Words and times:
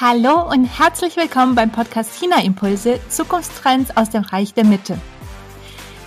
Hallo 0.00 0.50
und 0.50 0.64
herzlich 0.64 1.16
willkommen 1.16 1.54
beim 1.54 1.70
Podcast 1.70 2.18
China 2.18 2.42
Impulse 2.42 2.98
Zukunftstrends 3.08 3.96
aus 3.96 4.10
dem 4.10 4.24
Reich 4.24 4.52
der 4.52 4.64
Mitte. 4.64 4.98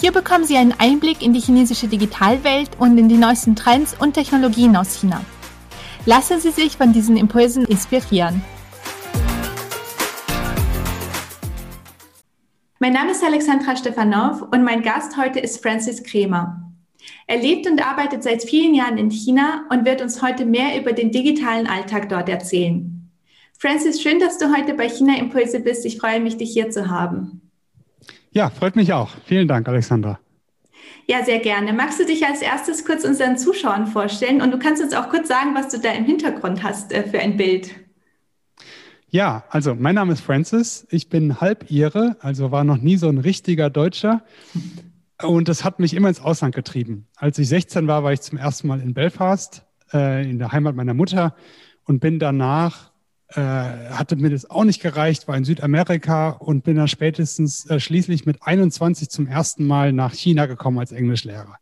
Hier 0.02 0.12
bekommen 0.12 0.44
Sie 0.44 0.58
einen 0.58 0.74
Einblick 0.78 1.22
in 1.22 1.32
die 1.32 1.40
chinesische 1.40 1.88
Digitalwelt 1.88 2.72
und 2.80 2.98
in 2.98 3.08
die 3.08 3.16
neuesten 3.16 3.56
Trends 3.56 3.96
und 3.98 4.12
Technologien 4.12 4.76
aus 4.76 5.00
China. 5.00 5.22
Lassen 6.06 6.42
Sie 6.42 6.52
sich 6.52 6.76
von 6.76 6.92
diesen 6.92 7.16
Impulsen 7.16 7.64
inspirieren. 7.64 8.44
Mein 12.80 12.92
Name 12.92 13.12
ist 13.12 13.24
Alexandra 13.24 13.78
Stefanov 13.78 14.42
und 14.42 14.66
mein 14.66 14.82
Gast 14.82 15.16
heute 15.16 15.40
ist 15.40 15.64
Francis 15.64 16.04
Kremer. 16.04 16.62
Er 17.26 17.38
lebt 17.38 17.66
und 17.68 17.82
arbeitet 17.82 18.22
seit 18.22 18.44
vielen 18.44 18.74
Jahren 18.74 18.98
in 18.98 19.12
China 19.12 19.64
und 19.70 19.86
wird 19.86 20.02
uns 20.02 20.22
heute 20.22 20.46
mehr 20.46 20.78
über 20.78 20.92
den 20.92 21.12
digitalen 21.14 21.68
Alltag 21.68 22.10
dort 22.10 22.28
erzählen. 22.28 22.97
Francis, 23.60 24.02
schön, 24.02 24.20
dass 24.20 24.38
du 24.38 24.56
heute 24.56 24.76
bei 24.76 24.88
China 24.88 25.18
Impulse 25.18 25.60
bist. 25.60 25.86
Ich 25.86 25.98
freue 25.98 26.20
mich, 26.20 26.38
dich 26.38 26.52
hier 26.52 26.70
zu 26.70 26.90
haben. 26.90 27.42
Ja, 28.32 28.52
freut 28.52 28.76
mich 28.76 28.94
auch. 28.94 29.10
Vielen 29.26 29.48
Dank, 29.48 29.68
Alexandra. 29.68 30.20
Ja, 31.08 31.24
sehr 31.26 31.40
gerne. 31.40 31.74
Magst 31.74 32.00
du 32.00 32.06
dich 32.06 32.26
als 32.26 32.42
erstes 32.42 32.86
kurz 32.86 33.04
unseren 33.04 33.38
Zuschauern 33.38 33.88
vorstellen 33.88 34.42
und 34.42 34.52
du 34.52 34.60
kannst 34.60 34.84
uns 34.84 34.94
auch 34.94 35.10
kurz 35.10 35.28
sagen, 35.28 35.56
was 35.56 35.70
du 35.70 35.80
da 35.80 35.92
im 35.92 36.06
Hintergrund 36.06 36.62
hast 36.64 36.92
äh, 36.92 37.04
für 37.04 37.20
ein 37.20 37.36
Bild? 37.36 37.72
Ja, 39.10 39.46
also 39.50 39.74
mein 39.74 39.96
Name 39.96 40.14
ist 40.14 40.22
Francis. 40.22 40.86
Ich 40.92 41.10
bin 41.10 41.42
halb 41.42 41.72
Ire, 41.72 42.18
also 42.20 42.52
war 42.52 42.64
noch 42.64 42.78
nie 42.78 42.98
so 42.98 43.08
ein 43.08 43.18
richtiger 43.18 43.70
Deutscher. 43.70 44.22
Und 45.24 45.48
das 45.48 45.64
hat 45.64 45.80
mich 45.80 45.96
immer 45.96 46.10
ins 46.10 46.20
Ausland 46.20 46.54
getrieben. 46.54 47.08
Als 47.16 47.40
ich 47.40 47.48
16 47.48 47.88
war, 47.88 48.04
war 48.04 48.14
ich 48.14 48.22
zum 48.22 48.38
ersten 48.38 48.68
Mal 48.68 48.82
in 48.82 48.94
Belfast, 48.94 49.64
äh, 49.94 50.30
in 50.30 50.38
der 50.38 50.52
Heimat 50.52 50.76
meiner 50.76 50.94
Mutter, 50.94 51.36
und 51.86 52.02
bin 52.02 52.20
danach 52.20 52.92
äh, 53.30 53.42
hatte 53.42 54.16
mir 54.16 54.30
das 54.30 54.50
auch 54.50 54.64
nicht 54.64 54.82
gereicht, 54.82 55.28
war 55.28 55.36
in 55.36 55.44
Südamerika 55.44 56.30
und 56.30 56.64
bin 56.64 56.78
dann 56.78 56.88
spätestens 56.88 57.70
äh, 57.70 57.80
schließlich 57.80 58.26
mit 58.26 58.42
21 58.42 59.10
zum 59.10 59.28
ersten 59.28 59.66
Mal 59.66 59.92
nach 59.92 60.14
China 60.14 60.46
gekommen 60.46 60.80
als 60.80 60.92
Englischlehrer. 60.92 61.58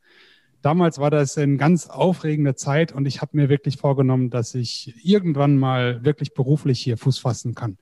Damals 0.61 0.97
war 0.99 1.11
das 1.11 1.37
eine 1.37 1.57
ganz 1.57 1.87
aufregende 1.87 2.55
Zeit 2.55 2.91
und 2.91 3.05
ich 3.05 3.21
habe 3.21 3.37
mir 3.37 3.49
wirklich 3.49 3.77
vorgenommen, 3.77 4.29
dass 4.29 4.55
ich 4.55 4.93
irgendwann 5.03 5.57
mal 5.57 6.03
wirklich 6.03 6.33
beruflich 6.33 6.79
hier 6.79 6.97
Fuß 6.97 7.19
fassen 7.19 7.55
kann. 7.55 7.77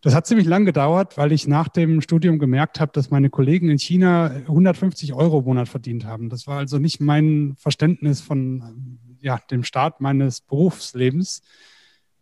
Das 0.00 0.14
hat 0.14 0.26
ziemlich 0.26 0.46
lang 0.46 0.64
gedauert, 0.64 1.16
weil 1.16 1.32
ich 1.32 1.46
nach 1.46 1.68
dem 1.68 2.00
Studium 2.00 2.38
gemerkt 2.38 2.78
habe, 2.78 2.92
dass 2.92 3.10
meine 3.10 3.30
Kollegen 3.30 3.70
in 3.70 3.78
China 3.78 4.26
150 4.26 5.14
Euro 5.14 5.38
im 5.38 5.46
Monat 5.46 5.68
verdient 5.68 6.04
haben. 6.04 6.28
Das 6.28 6.46
war 6.46 6.58
also 6.58 6.78
nicht 6.78 7.00
mein 7.00 7.54
Verständnis 7.56 8.20
von 8.20 8.98
ja, 9.20 9.40
dem 9.50 9.64
Start 9.64 10.00
meines 10.00 10.42
Berufslebens 10.42 11.42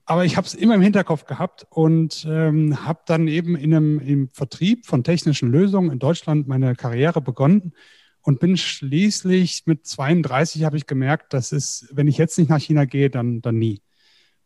aber 0.05 0.25
ich 0.25 0.37
habe 0.37 0.47
es 0.47 0.55
immer 0.55 0.75
im 0.75 0.81
Hinterkopf 0.81 1.27
gehabt 1.27 1.67
und 1.71 2.27
ähm, 2.29 2.85
habe 2.85 3.01
dann 3.07 3.29
eben 3.29 3.57
in 3.57 3.75
einem, 3.75 4.01
im 4.01 4.29
Vertrieb 4.33 4.87
von 4.87 5.05
technischen 5.05 5.51
Lösungen 5.51 5.93
in 5.93 5.99
Deutschland 5.99 6.49
meine 6.49 6.75
Karriere 6.75 7.21
begonnen 7.21 7.73
und 8.21 8.41
bin 8.41 8.57
schließlich 8.57 9.63
mit 9.67 9.87
32 9.87 10.65
habe 10.65 10.77
ich 10.77 10.87
gemerkt, 10.87 11.33
dass 11.33 11.53
es, 11.53 11.89
wenn 11.93 12.09
ich 12.09 12.19
jetzt 12.19 12.39
nicht 12.39 12.49
nach 12.49 12.61
China 12.61 12.85
gehe, 12.85 13.11
dann, 13.11 13.43
dann 13.43 13.59
nie. 13.59 13.83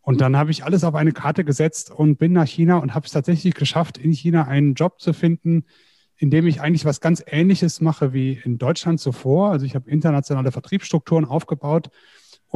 Und 0.01 0.21
dann 0.21 0.37
habe 0.37 0.51
ich 0.51 0.65
alles 0.65 0.85
auf 0.85 0.95
eine 0.95 1.13
Karte 1.13 1.45
gesetzt 1.45 1.91
und 1.91 2.17
bin 2.17 2.33
nach 2.33 2.47
China 2.47 2.77
und 2.77 2.95
habe 2.95 3.07
es 3.07 3.13
tatsächlich 3.13 3.55
geschafft, 3.55 3.99
in 3.99 4.13
China 4.13 4.47
einen 4.47 4.75
Job 4.75 5.01
zu 5.01 5.13
finden, 5.13 5.65
in 6.17 6.31
dem 6.31 6.47
ich 6.47 6.61
eigentlich 6.61 6.85
was 6.85 7.01
ganz 7.01 7.23
Ähnliches 7.27 7.81
mache 7.81 8.13
wie 8.13 8.41
in 8.45 8.59
Deutschland 8.59 9.01
zuvor. 9.01 9.51
Also 9.51 9.67
ich 9.67 9.75
habe 9.75 9.91
internationale 9.91 10.53
Vertriebsstrukturen 10.53 11.25
aufgebaut 11.25 11.91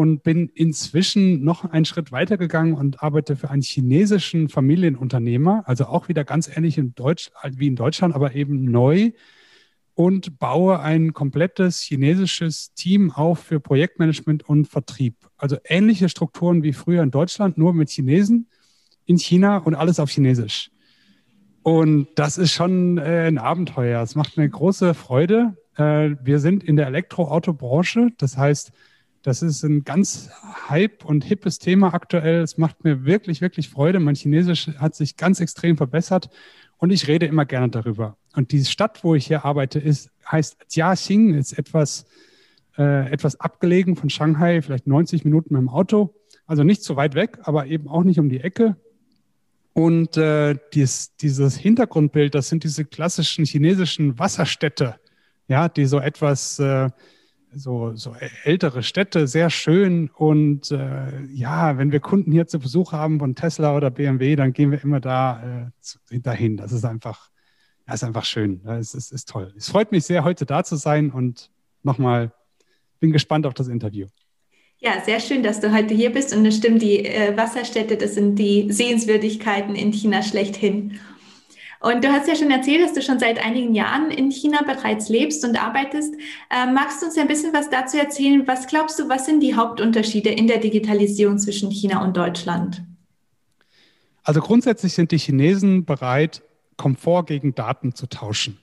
und 0.00 0.22
bin 0.22 0.48
inzwischen 0.54 1.44
noch 1.44 1.66
einen 1.66 1.84
Schritt 1.84 2.10
weitergegangen 2.10 2.72
und 2.72 3.02
arbeite 3.02 3.36
für 3.36 3.50
einen 3.50 3.60
chinesischen 3.60 4.48
Familienunternehmer, 4.48 5.64
also 5.66 5.84
auch 5.84 6.08
wieder 6.08 6.24
ganz 6.24 6.48
ähnlich 6.48 6.78
in 6.78 6.94
Deutsch, 6.94 7.30
wie 7.44 7.66
in 7.66 7.76
Deutschland, 7.76 8.14
aber 8.14 8.34
eben 8.34 8.64
neu 8.64 9.10
und 9.92 10.39
baue 10.39 10.80
ein 10.80 11.12
komplettes 11.12 11.83
chinesisches 11.83 12.72
Team 12.72 13.10
auf 13.10 13.40
für 13.40 13.60
Projektmanagement 13.60 14.48
und 14.48 14.68
Vertrieb. 14.68 15.16
Also 15.36 15.58
ähnliche 15.64 16.08
Strukturen 16.08 16.62
wie 16.62 16.72
früher 16.72 17.02
in 17.02 17.10
Deutschland, 17.10 17.58
nur 17.58 17.74
mit 17.74 17.90
Chinesen 17.90 18.48
in 19.05 19.18
China 19.18 19.58
und 19.58 19.74
alles 19.74 20.00
auf 20.00 20.08
Chinesisch. 20.08 20.70
Und 21.62 22.08
das 22.14 22.39
ist 22.39 22.52
schon 22.52 22.96
äh, 22.96 23.27
ein 23.27 23.36
Abenteuer. 23.36 24.00
Es 24.00 24.14
macht 24.14 24.39
mir 24.39 24.48
große 24.48 24.94
Freude. 24.94 25.58
Äh, 25.77 26.16
wir 26.24 26.39
sind 26.39 26.64
in 26.64 26.77
der 26.77 26.86
Elektroautobranche. 26.86 28.12
Das 28.16 28.39
heißt, 28.39 28.72
das 29.23 29.42
ist 29.42 29.63
ein 29.63 29.85
ganz 29.85 30.31
hype 30.69 31.05
und 31.05 31.25
hippes 31.25 31.58
Thema 31.58 31.92
aktuell. 31.92 32.41
Es 32.42 32.57
macht 32.57 32.85
mir 32.85 33.05
wirklich, 33.05 33.41
wirklich 33.41 33.69
Freude. 33.69 34.01
Mein 34.01 34.14
Chinesisch 34.14 34.69
hat 34.79 34.95
sich 34.95 35.17
ganz 35.17 35.41
extrem 35.41 35.77
verbessert 35.77 36.31
und 36.79 36.91
ich 36.91 37.07
rede 37.07 37.27
immer 37.27 37.45
gerne 37.45 37.69
darüber. 37.69 38.17
Und 38.35 38.53
die 38.53 38.64
Stadt, 38.64 39.05
wo 39.05 39.14
ich 39.14 39.27
hier 39.27 39.45
arbeite, 39.45 39.79
ist, 39.79 40.11
heißt 40.31 40.67
Jiaxing, 40.70 41.35
ist 41.35 41.58
etwas, 41.58 42.07
äh, 42.79 43.11
etwas 43.11 43.39
abgelegen 43.39 43.97
von 43.97 44.08
Shanghai, 44.08 44.63
vielleicht 44.63 44.86
90 44.86 45.25
Minuten 45.25 45.55
mit 45.55 45.61
dem 45.61 45.69
Auto. 45.69 46.14
Also 46.47 46.64
nicht 46.64 46.83
so 46.83 46.97
weit 46.97 47.14
weg, 47.14 47.39
aber 47.42 47.67
eben 47.67 47.89
auch 47.89 48.05
nicht 48.05 48.19
um 48.19 48.31
die 48.31 48.41
Ecke. 48.41 48.77
Und 49.75 50.17
äh, 50.17 50.57
dies, 50.73 51.14
dieses 51.17 51.57
Hintergrundbild, 51.57 52.35
das 52.35 52.48
sind 52.48 52.64
diese 52.64 52.85
klassischen 52.85 53.45
chinesischen 53.45 54.19
Wasserstädte, 54.19 54.97
ja, 55.48 55.69
die 55.69 55.85
so 55.85 56.01
etwas 56.01 56.58
äh, 56.58 56.89
so, 57.55 57.94
so 57.94 58.14
ältere 58.44 58.83
Städte, 58.83 59.27
sehr 59.27 59.50
schön. 59.50 60.11
Und 60.11 60.70
äh, 60.70 61.24
ja, 61.33 61.78
wenn 61.78 61.92
wir 61.92 62.00
Kunden 62.00 62.33
hier 62.33 62.46
zu 62.46 62.58
Besuch 62.58 62.92
haben 62.92 63.18
von 63.18 63.34
Tesla 63.34 63.77
oder 63.77 63.90
BMW, 63.90 64.36
dann 64.36 64.52
gehen 64.52 64.70
wir 64.70 64.83
immer 64.83 65.00
da 65.00 65.70
äh, 66.12 66.20
dahin. 66.20 66.56
Das 66.56 66.72
ist 66.72 66.84
einfach, 66.84 67.30
das 67.86 67.96
ist 67.96 68.05
einfach 68.05 68.24
schön. 68.24 68.62
Das 68.64 68.94
ist, 68.94 69.12
ist 69.12 69.28
toll. 69.28 69.52
Es 69.56 69.68
freut 69.68 69.92
mich 69.92 70.05
sehr, 70.05 70.24
heute 70.24 70.46
da 70.46 70.64
zu 70.64 70.77
sein 70.77 71.10
und 71.10 71.50
nochmal 71.83 72.33
bin 73.00 73.12
gespannt 73.12 73.46
auf 73.46 73.55
das 73.55 73.68
Interview. 73.68 74.06
Ja, 74.78 75.02
sehr 75.05 75.20
schön, 75.20 75.42
dass 75.42 75.60
du 75.60 75.74
heute 75.74 75.94
hier 75.94 76.10
bist. 76.10 76.34
Und 76.34 76.44
das 76.44 76.56
stimmt, 76.56 76.80
die 76.80 77.05
äh, 77.05 77.36
Wasserstädte, 77.36 77.98
das 77.98 78.14
sind 78.14 78.36
die 78.36 78.72
Sehenswürdigkeiten 78.72 79.74
in 79.74 79.92
China 79.92 80.22
schlechthin. 80.22 80.98
Und 81.80 82.05
du 82.05 82.08
hast 82.08 82.29
ja 82.29 82.36
schon 82.36 82.51
erzählt, 82.51 82.85
dass 82.85 82.92
du 82.92 83.01
schon 83.01 83.18
seit 83.18 83.42
einigen 83.42 83.74
Jahren 83.74 84.11
in 84.11 84.30
China 84.30 84.63
bereits 84.63 85.08
lebst 85.08 85.45
und 85.46 85.61
arbeitest. 85.61 86.14
Äh, 86.51 86.70
magst 86.70 87.01
du 87.01 87.07
uns 87.07 87.17
ein 87.17 87.27
bisschen 87.27 87.55
was 87.55 87.70
dazu 87.70 87.96
erzählen? 87.96 88.46
Was 88.46 88.67
glaubst 88.67 88.98
du, 88.98 89.08
was 89.08 89.24
sind 89.24 89.41
die 89.41 89.55
Hauptunterschiede 89.55 90.29
in 90.29 90.46
der 90.46 90.58
Digitalisierung 90.58 91.39
zwischen 91.39 91.70
China 91.70 92.05
und 92.05 92.19
Deutschland? 92.19 92.83
Also 94.23 94.42
grundsätzlich 94.42 94.92
sind 94.92 95.11
die 95.11 95.19
Chinesen 95.19 95.86
bereit, 95.86 96.42
Komfort 96.77 97.24
gegen 97.24 97.55
Daten 97.55 97.95
zu 97.95 98.07
tauschen. 98.07 98.58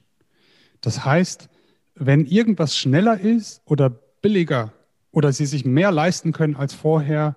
Das 0.82 1.04
heißt, 1.04 1.50
wenn 1.96 2.26
irgendwas 2.26 2.78
schneller 2.78 3.20
ist 3.20 3.64
oder 3.66 3.90
billiger 4.22 4.74
oder 5.12 5.34
sie 5.34 5.48
sich 5.48 5.66
mehr 5.66 5.92
leisten 5.92 6.34
können 6.34 6.56
als 6.56 6.76
vorher 6.76 7.36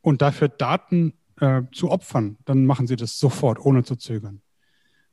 und 0.00 0.22
dafür 0.22 0.48
Daten 0.48 1.14
äh, 1.40 1.62
zu 1.72 1.90
opfern, 1.90 2.36
dann 2.44 2.66
machen 2.66 2.86
sie 2.86 2.94
das 2.94 3.18
sofort, 3.18 3.58
ohne 3.58 3.82
zu 3.82 3.96
zögern. 3.96 4.42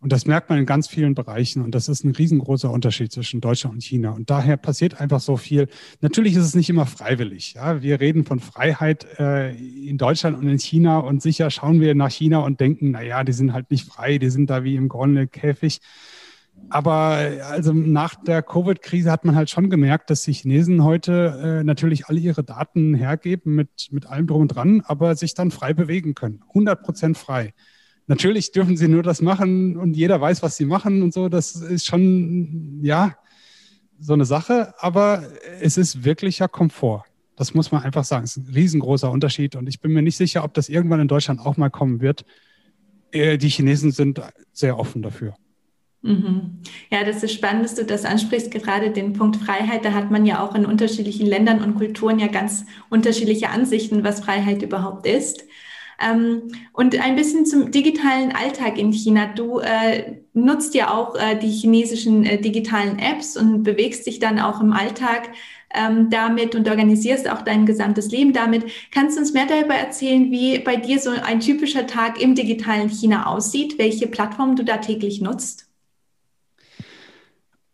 Und 0.05 0.11
das 0.11 0.27
merkt 0.27 0.51
man 0.51 0.59
in 0.59 0.67
ganz 0.67 0.87
vielen 0.87 1.15
Bereichen. 1.15 1.63
Und 1.63 1.73
das 1.73 1.89
ist 1.89 2.03
ein 2.03 2.11
riesengroßer 2.11 2.69
Unterschied 2.69 3.11
zwischen 3.11 3.41
Deutschland 3.41 3.73
und 3.73 3.81
China. 3.83 4.11
Und 4.11 4.29
daher 4.29 4.55
passiert 4.55 5.01
einfach 5.01 5.19
so 5.19 5.35
viel. 5.35 5.67
Natürlich 5.99 6.35
ist 6.35 6.43
es 6.43 6.53
nicht 6.53 6.69
immer 6.69 6.85
freiwillig. 6.85 7.55
Ja? 7.55 7.81
Wir 7.81 7.99
reden 7.99 8.23
von 8.23 8.39
Freiheit 8.39 9.07
äh, 9.17 9.55
in 9.55 9.97
Deutschland 9.97 10.37
und 10.37 10.47
in 10.47 10.59
China. 10.59 10.99
Und 10.99 11.23
sicher 11.23 11.49
schauen 11.49 11.81
wir 11.81 11.95
nach 11.95 12.11
China 12.11 12.41
und 12.41 12.59
denken, 12.59 12.91
na 12.91 13.01
ja, 13.01 13.23
die 13.23 13.33
sind 13.33 13.51
halt 13.51 13.71
nicht 13.71 13.87
frei. 13.87 14.19
Die 14.19 14.29
sind 14.29 14.51
da 14.51 14.63
wie 14.63 14.75
im 14.75 14.89
goldenen 14.89 15.31
Käfig. 15.31 15.79
Aber 16.69 17.17
also 17.49 17.73
nach 17.73 18.13
der 18.13 18.43
Covid-Krise 18.43 19.11
hat 19.11 19.25
man 19.25 19.35
halt 19.35 19.49
schon 19.49 19.71
gemerkt, 19.71 20.11
dass 20.11 20.21
die 20.21 20.33
Chinesen 20.33 20.83
heute 20.83 21.61
äh, 21.61 21.63
natürlich 21.63 22.05
alle 22.05 22.19
ihre 22.19 22.43
Daten 22.43 22.93
hergeben 22.93 23.55
mit, 23.55 23.87
mit 23.89 24.05
allem 24.05 24.27
drum 24.27 24.41
und 24.41 24.49
dran, 24.49 24.83
aber 24.85 25.15
sich 25.15 25.33
dann 25.33 25.49
frei 25.49 25.73
bewegen 25.73 26.13
können. 26.13 26.43
100 26.49 26.83
Prozent 26.83 27.17
frei. 27.17 27.55
Natürlich 28.07 28.51
dürfen 28.51 28.77
sie 28.77 28.87
nur 28.87 29.03
das 29.03 29.21
machen 29.21 29.77
und 29.77 29.95
jeder 29.95 30.21
weiß, 30.21 30.43
was 30.43 30.57
sie 30.57 30.65
machen 30.65 31.01
und 31.01 31.13
so. 31.13 31.27
Das 31.27 31.55
ist 31.55 31.85
schon, 31.85 32.79
ja, 32.83 33.15
so 33.99 34.13
eine 34.13 34.25
Sache. 34.25 34.73
Aber 34.77 35.23
es 35.61 35.77
ist 35.77 36.03
wirklicher 36.03 36.47
Komfort. 36.47 37.05
Das 37.35 37.53
muss 37.53 37.71
man 37.71 37.83
einfach 37.83 38.03
sagen. 38.03 38.23
Es 38.23 38.37
ist 38.37 38.47
ein 38.47 38.53
riesengroßer 38.53 39.09
Unterschied. 39.11 39.55
Und 39.55 39.67
ich 39.67 39.81
bin 39.81 39.91
mir 39.91 40.01
nicht 40.01 40.17
sicher, 40.17 40.43
ob 40.43 40.53
das 40.53 40.69
irgendwann 40.69 40.99
in 40.99 41.07
Deutschland 41.07 41.39
auch 41.39 41.57
mal 41.57 41.69
kommen 41.69 41.99
wird. 41.99 42.25
Äh, 43.11 43.37
die 43.37 43.49
Chinesen 43.49 43.91
sind 43.91 44.21
sehr 44.53 44.77
offen 44.77 45.01
dafür. 45.01 45.35
Mhm. 46.01 46.59
Ja, 46.91 47.03
das 47.03 47.23
ist 47.23 47.33
spannend, 47.33 47.65
dass 47.65 47.73
du 47.73 47.83
das 47.83 48.05
ansprichst, 48.05 48.51
gerade 48.51 48.91
den 48.91 49.13
Punkt 49.13 49.37
Freiheit. 49.37 49.83
Da 49.83 49.93
hat 49.93 50.11
man 50.11 50.25
ja 50.27 50.45
auch 50.45 50.53
in 50.53 50.65
unterschiedlichen 50.65 51.25
Ländern 51.25 51.63
und 51.63 51.75
Kulturen 51.75 52.19
ja 52.19 52.27
ganz 52.27 52.65
unterschiedliche 52.89 53.49
Ansichten, 53.49 54.03
was 54.03 54.19
Freiheit 54.19 54.61
überhaupt 54.61 55.07
ist. 55.07 55.45
Ähm, 56.01 56.51
und 56.73 56.99
ein 56.99 57.15
bisschen 57.15 57.45
zum 57.45 57.71
digitalen 57.71 58.33
Alltag 58.33 58.77
in 58.77 58.91
China. 58.91 59.27
Du 59.33 59.59
äh, 59.59 60.17
nutzt 60.33 60.75
ja 60.75 60.93
auch 60.93 61.15
äh, 61.15 61.37
die 61.39 61.51
chinesischen 61.51 62.25
äh, 62.25 62.39
digitalen 62.39 62.99
Apps 62.99 63.37
und 63.37 63.63
bewegst 63.63 64.05
dich 64.05 64.19
dann 64.19 64.39
auch 64.39 64.61
im 64.61 64.73
Alltag 64.73 65.29
ähm, 65.73 66.09
damit 66.09 66.55
und 66.55 66.69
organisierst 66.69 67.29
auch 67.29 67.41
dein 67.41 67.65
gesamtes 67.65 68.11
Leben 68.11 68.33
damit. 68.33 68.65
Kannst 68.91 69.17
du 69.17 69.21
uns 69.21 69.33
mehr 69.33 69.45
darüber 69.47 69.75
erzählen, 69.75 70.31
wie 70.31 70.59
bei 70.59 70.75
dir 70.75 70.99
so 70.99 71.11
ein 71.11 71.39
typischer 71.39 71.87
Tag 71.87 72.21
im 72.21 72.35
digitalen 72.35 72.89
China 72.89 73.27
aussieht, 73.27 73.77
welche 73.77 74.07
Plattform 74.07 74.55
du 74.55 74.63
da 74.63 74.77
täglich 74.77 75.21
nutzt? 75.21 75.67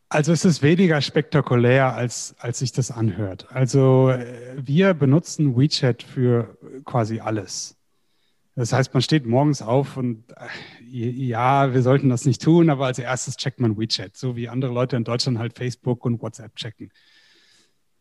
Also 0.10 0.34
es 0.34 0.44
ist 0.44 0.62
weniger 0.62 1.00
spektakulär, 1.00 1.96
als, 1.96 2.36
als 2.38 2.60
sich 2.60 2.74
das 2.74 2.92
anhört. 2.92 3.48
Also 3.50 4.10
äh, 4.10 4.56
wir 4.58 4.94
benutzen 4.94 5.58
WeChat 5.58 6.04
für 6.04 6.58
quasi 6.84 7.22
alles. 7.22 7.78
Das 8.56 8.74
heißt, 8.74 8.94
man 8.94 9.02
steht 9.02 9.26
morgens 9.26 9.62
auf 9.62 9.96
und 9.96 10.26
äh, 10.32 11.08
ja, 11.10 11.74
wir 11.74 11.82
sollten 11.82 12.10
das 12.10 12.26
nicht 12.26 12.42
tun, 12.42 12.70
aber 12.70 12.86
als 12.86 13.00
erstes 13.00 13.38
checkt 13.38 13.62
man 13.62 13.78
WeChat, 13.78 14.18
so 14.18 14.36
wie 14.36 14.50
andere 14.50 14.74
Leute 14.74 14.98
in 14.98 15.06
Deutschland 15.06 15.40
halt 15.40 15.58
Facebook 15.58 16.04
und 16.06 16.22
WhatsApp 16.22 16.56
checken. 16.56 16.92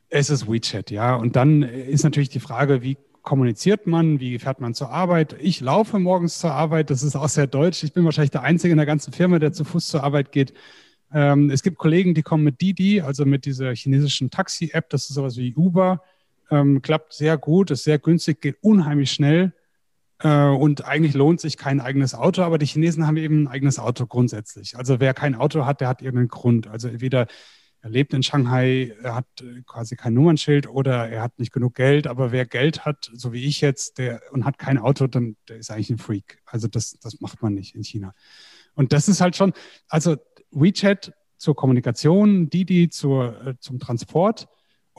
Es 0.08 0.29
ist 0.29 0.50
WeChat, 0.50 0.91
ja. 0.91 1.14
Und 1.14 1.37
dann 1.37 1.62
ist 1.62 2.02
natürlich 2.02 2.31
die 2.31 2.41
Frage, 2.41 2.82
wie 2.82 2.97
kommuniziert 3.23 3.87
man, 3.87 4.19
wie 4.19 4.38
fährt 4.41 4.61
man 4.61 4.75
zur 4.75 4.91
Arbeit? 4.91 5.37
Ich 5.41 5.61
laufe 5.61 6.00
morgens 6.00 6.41
zur 6.41 6.52
Arbeit, 6.52 6.91
das 6.91 7.05
ist 7.05 7.14
auch 7.14 7.29
sehr 7.29 7.47
deutsch. 7.47 7.85
Ich 7.85 7.93
bin 7.93 8.05
wahrscheinlich 8.05 8.32
der 8.32 8.43
Einzige 8.43 8.73
in 8.73 8.79
der 8.79 8.87
ganzen 8.87 9.12
Firma, 9.12 9.38
der 9.38 9.52
zu 9.52 9.64
Fuß 9.64 9.87
zur 9.87 10.02
Arbeit 10.02 10.32
geht. 10.32 10.52
Ähm, 11.12 11.50
es 11.50 11.62
gibt 11.62 11.79
Kollegen, 11.79 12.14
die 12.14 12.23
kommen 12.23 12.43
mit 12.43 12.61
Didi, 12.61 13.02
also 13.02 13.25
mit 13.25 13.44
dieser 13.44 13.73
chinesischen 13.76 14.31
Taxi-App, 14.31 14.91
das 14.91 15.08
ist 15.08 15.14
sowas 15.14 15.37
wie 15.37 15.55
Uber. 15.55 16.02
Ähm, 16.50 16.82
klappt 16.82 17.12
sehr 17.12 17.38
gut, 17.38 17.70
ist 17.70 17.85
sehr 17.85 18.00
günstig, 18.00 18.41
geht 18.41 18.56
unheimlich 18.62 19.12
schnell 19.12 19.47
äh, 19.47 19.59
und 20.28 20.84
eigentlich 20.84 21.14
lohnt 21.14 21.40
sich 21.40 21.56
kein 21.56 21.81
eigenes 21.81 22.14
Auto, 22.14 22.43
aber 22.43 22.58
die 22.58 22.67
Chinesen 22.67 23.06
haben 23.06 23.17
eben 23.17 23.44
ein 23.44 23.49
eigenes 23.49 23.78
Auto 23.78 24.06
grundsätzlich. 24.06 24.76
Also 24.76 25.00
wer 25.00 25.14
kein 25.14 25.34
Auto 25.34 25.64
hat, 25.64 25.81
der 25.81 25.88
hat 25.88 26.02
irgendeinen 26.02 26.28
Grund. 26.28 26.67
Also 26.67 26.88
entweder 26.88 27.26
er 27.82 27.90
lebt 27.90 28.12
in 28.12 28.22
Shanghai, 28.22 28.94
er 29.02 29.14
hat 29.14 29.26
äh, 29.40 29.62
quasi 29.67 29.96
kein 29.96 30.12
Nummernschild 30.14 30.69
oder 30.69 31.08
er 31.08 31.22
hat 31.22 31.38
nicht 31.38 31.52
genug 31.52 31.75
Geld. 31.75 32.06
Aber 32.06 32.32
wer 32.32 32.44
Geld 32.44 32.84
hat, 32.84 33.11
so 33.14 33.32
wie 33.32 33.44
ich 33.46 33.61
jetzt, 33.62 33.99
der 33.99 34.20
und 34.32 34.44
hat 34.44 34.58
kein 34.58 34.76
Auto, 34.76 35.06
dann 35.06 35.37
der 35.49 35.56
ist 35.56 35.70
eigentlich 35.70 35.90
ein 35.90 35.99
Freak. 35.99 36.43
Also 36.44 36.69
das, 36.69 36.99
das 37.00 37.20
macht 37.20 37.43
man 37.43 37.55
nicht 37.55 37.75
in 37.75 37.82
China. 37.82 38.12
Und 38.75 38.93
das 38.93 39.08
ist 39.08 39.20
halt 39.20 39.37
schon, 39.37 39.55
also 39.88 40.16
WeChat 40.50 41.12
zur 41.38 41.56
Kommunikation, 41.56 42.50
Didi 42.50 42.90
zur, 42.90 43.46
äh, 43.46 43.55
zum 43.58 43.78
Transport. 43.78 44.49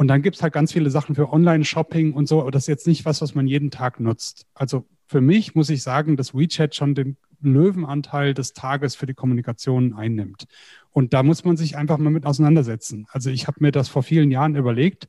Und 0.01 0.07
dann 0.07 0.23
gibt 0.23 0.35
es 0.35 0.41
halt 0.41 0.51
ganz 0.51 0.73
viele 0.73 0.89
Sachen 0.89 1.13
für 1.13 1.31
Online-Shopping 1.31 2.13
und 2.13 2.27
so, 2.27 2.41
aber 2.41 2.49
das 2.49 2.63
ist 2.63 2.67
jetzt 2.69 2.87
nicht 2.87 3.05
was, 3.05 3.21
was 3.21 3.35
man 3.35 3.45
jeden 3.45 3.69
Tag 3.69 3.99
nutzt. 3.99 4.47
Also 4.55 4.87
für 5.05 5.21
mich 5.21 5.53
muss 5.53 5.69
ich 5.69 5.83
sagen, 5.83 6.17
dass 6.17 6.33
WeChat 6.33 6.73
schon 6.73 6.95
den 6.95 7.17
Löwenanteil 7.39 8.33
des 8.33 8.53
Tages 8.53 8.95
für 8.95 9.05
die 9.05 9.13
Kommunikation 9.13 9.93
einnimmt. 9.93 10.45
Und 10.89 11.13
da 11.13 11.21
muss 11.21 11.45
man 11.45 11.55
sich 11.55 11.77
einfach 11.77 11.99
mal 11.99 12.09
mit 12.09 12.25
auseinandersetzen. 12.25 13.05
Also 13.11 13.29
ich 13.29 13.45
habe 13.45 13.57
mir 13.59 13.71
das 13.71 13.89
vor 13.89 14.01
vielen 14.01 14.31
Jahren 14.31 14.55
überlegt 14.55 15.07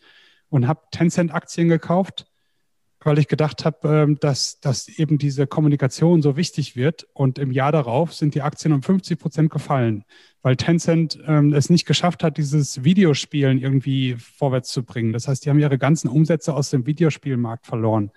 und 0.51 0.69
habe 0.69 0.83
Tencent-Aktien 0.91 1.71
gekauft 1.71 2.27
weil 3.05 3.19
ich 3.19 3.29
gedacht 3.29 3.65
habe, 3.65 3.89
ähm, 3.89 4.19
dass, 4.21 4.61
dass 4.61 4.89
eben 4.89 5.19
diese 5.19 5.47
Kommunikation 5.47 6.23
so 6.23 6.37
wichtig 6.37 6.77
wird. 6.77 7.07
Und 7.13 7.39
im 7.39 7.51
Jahr 7.51 7.73
darauf 7.73 8.15
sind 8.15 8.35
die 8.35 8.43
Aktien 8.43 8.73
um 8.73 8.83
50 8.83 9.19
Prozent 9.19 9.51
gefallen, 9.51 10.05
weil 10.43 10.57
Tencent 10.57 11.19
ähm, 11.27 11.53
es 11.53 11.71
nicht 11.71 11.87
geschafft 11.87 12.23
hat, 12.23 12.37
dieses 12.37 12.85
Videospielen 12.85 13.59
irgendwie 13.59 14.17
vorwärts 14.19 14.71
zu 14.71 14.85
bringen. 14.85 15.13
Das 15.13 15.29
heißt, 15.29 15.45
die 15.45 15.51
haben 15.51 15.59
ihre 15.59 15.79
ganzen 15.79 16.09
Umsätze 16.09 16.55
aus 16.55 16.71
dem 16.71 16.87
Videospielmarkt 16.87 17.67
verloren. 17.67 18.11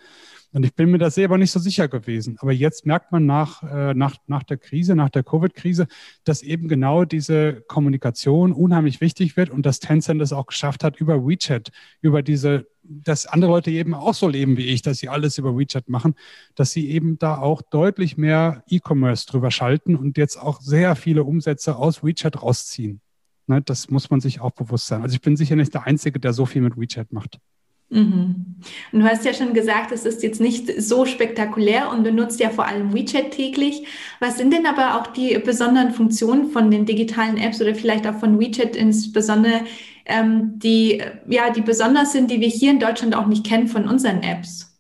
Und 0.56 0.66
ich 0.66 0.74
bin 0.74 0.90
mir 0.90 1.00
da 1.00 1.10
selber 1.10 1.38
nicht 1.38 1.52
so 1.52 1.60
sicher 1.60 1.90
gewesen. 1.90 2.38
Aber 2.40 2.54
jetzt 2.54 2.86
merkt 2.86 3.12
man 3.12 3.26
nach, 3.26 3.62
äh, 3.64 3.94
nach, 3.94 4.16
nach 4.26 4.44
der 4.44 4.56
Krise, 4.56 4.96
nach 4.96 5.10
der 5.10 5.22
Covid-Krise, 5.22 5.86
dass 6.24 6.44
eben 6.44 6.70
genau 6.70 7.04
diese 7.04 7.62
Kommunikation 7.68 8.54
unheimlich 8.54 9.02
wichtig 9.02 9.36
wird 9.36 9.50
und 9.50 9.66
dass 9.66 9.82
Tencent 9.82 10.22
es 10.22 10.32
auch 10.32 10.46
geschafft 10.46 10.86
hat, 10.86 10.96
über 10.96 11.28
WeChat, 11.28 11.72
über 12.00 12.24
diese, 12.24 12.68
dass 12.84 13.26
andere 13.26 13.52
Leute 13.52 13.70
eben 13.70 13.94
auch 13.94 14.14
so 14.14 14.30
leben 14.30 14.56
wie 14.56 14.68
ich, 14.68 14.82
dass 14.82 15.00
sie 15.00 15.10
alles 15.10 15.38
über 15.38 15.58
WeChat 15.58 15.90
machen, 15.90 16.16
dass 16.56 16.72
sie 16.72 16.90
eben 16.90 17.20
da 17.20 17.38
auch 17.38 17.62
deutlich 17.62 18.16
mehr 18.16 18.64
E-Commerce 18.70 19.26
drüber 19.28 19.52
schalten 19.52 19.98
und 19.98 20.18
jetzt 20.18 20.38
auch 20.38 20.62
sehr 20.62 20.96
viele 20.96 21.26
Umsätze 21.26 21.76
aus 21.76 22.02
WeChat 22.02 22.42
rausziehen. 22.42 23.02
Ne, 23.48 23.62
das 23.62 23.90
muss 23.90 24.10
man 24.10 24.22
sich 24.22 24.40
auch 24.40 24.52
bewusst 24.52 24.88
sein. 24.88 25.02
Also 25.02 25.16
ich 25.16 25.22
bin 25.22 25.36
sicher 25.36 25.58
nicht 25.58 25.74
der 25.74 25.84
Einzige, 25.84 26.18
der 26.18 26.32
so 26.32 26.46
viel 26.46 26.62
mit 26.62 26.78
WeChat 26.78 27.12
macht. 27.12 27.42
Mhm. 27.90 28.56
Und 28.92 29.00
du 29.00 29.06
hast 29.06 29.26
ja 29.26 29.34
schon 29.34 29.54
gesagt, 29.54 29.92
es 29.92 30.06
ist 30.06 30.24
jetzt 30.24 30.42
nicht 30.42 30.82
so 30.82 31.06
spektakulär 31.06 31.92
und 31.92 32.04
du 32.04 32.12
nutzt 32.12 32.40
ja 32.40 32.50
vor 32.50 32.66
allem 32.66 32.94
WeChat 32.94 33.32
täglich. 33.32 33.86
Was 34.20 34.38
sind 34.38 34.52
denn 34.52 34.66
aber 34.66 35.00
auch 35.00 35.08
die 35.08 35.38
besonderen 35.38 35.92
Funktionen 35.92 36.50
von 36.50 36.72
den 36.72 36.86
digitalen 36.86 37.38
Apps 37.38 37.62
oder 37.62 37.76
vielleicht 37.76 38.08
auch 38.08 38.16
von 38.16 38.40
WeChat 38.40 38.76
insbesondere, 38.76 39.62
ähm, 40.06 40.58
die, 40.58 41.02
ja, 41.28 41.52
die 41.52 41.62
besonders 41.62 42.12
sind, 42.12 42.32
die 42.32 42.42
wir 42.42 42.48
hier 42.48 42.72
in 42.72 42.80
Deutschland 42.80 43.16
auch 43.16 43.28
nicht 43.28 43.46
kennen 43.46 43.68
von 43.68 43.88
unseren 43.88 44.24
Apps? 44.24 44.72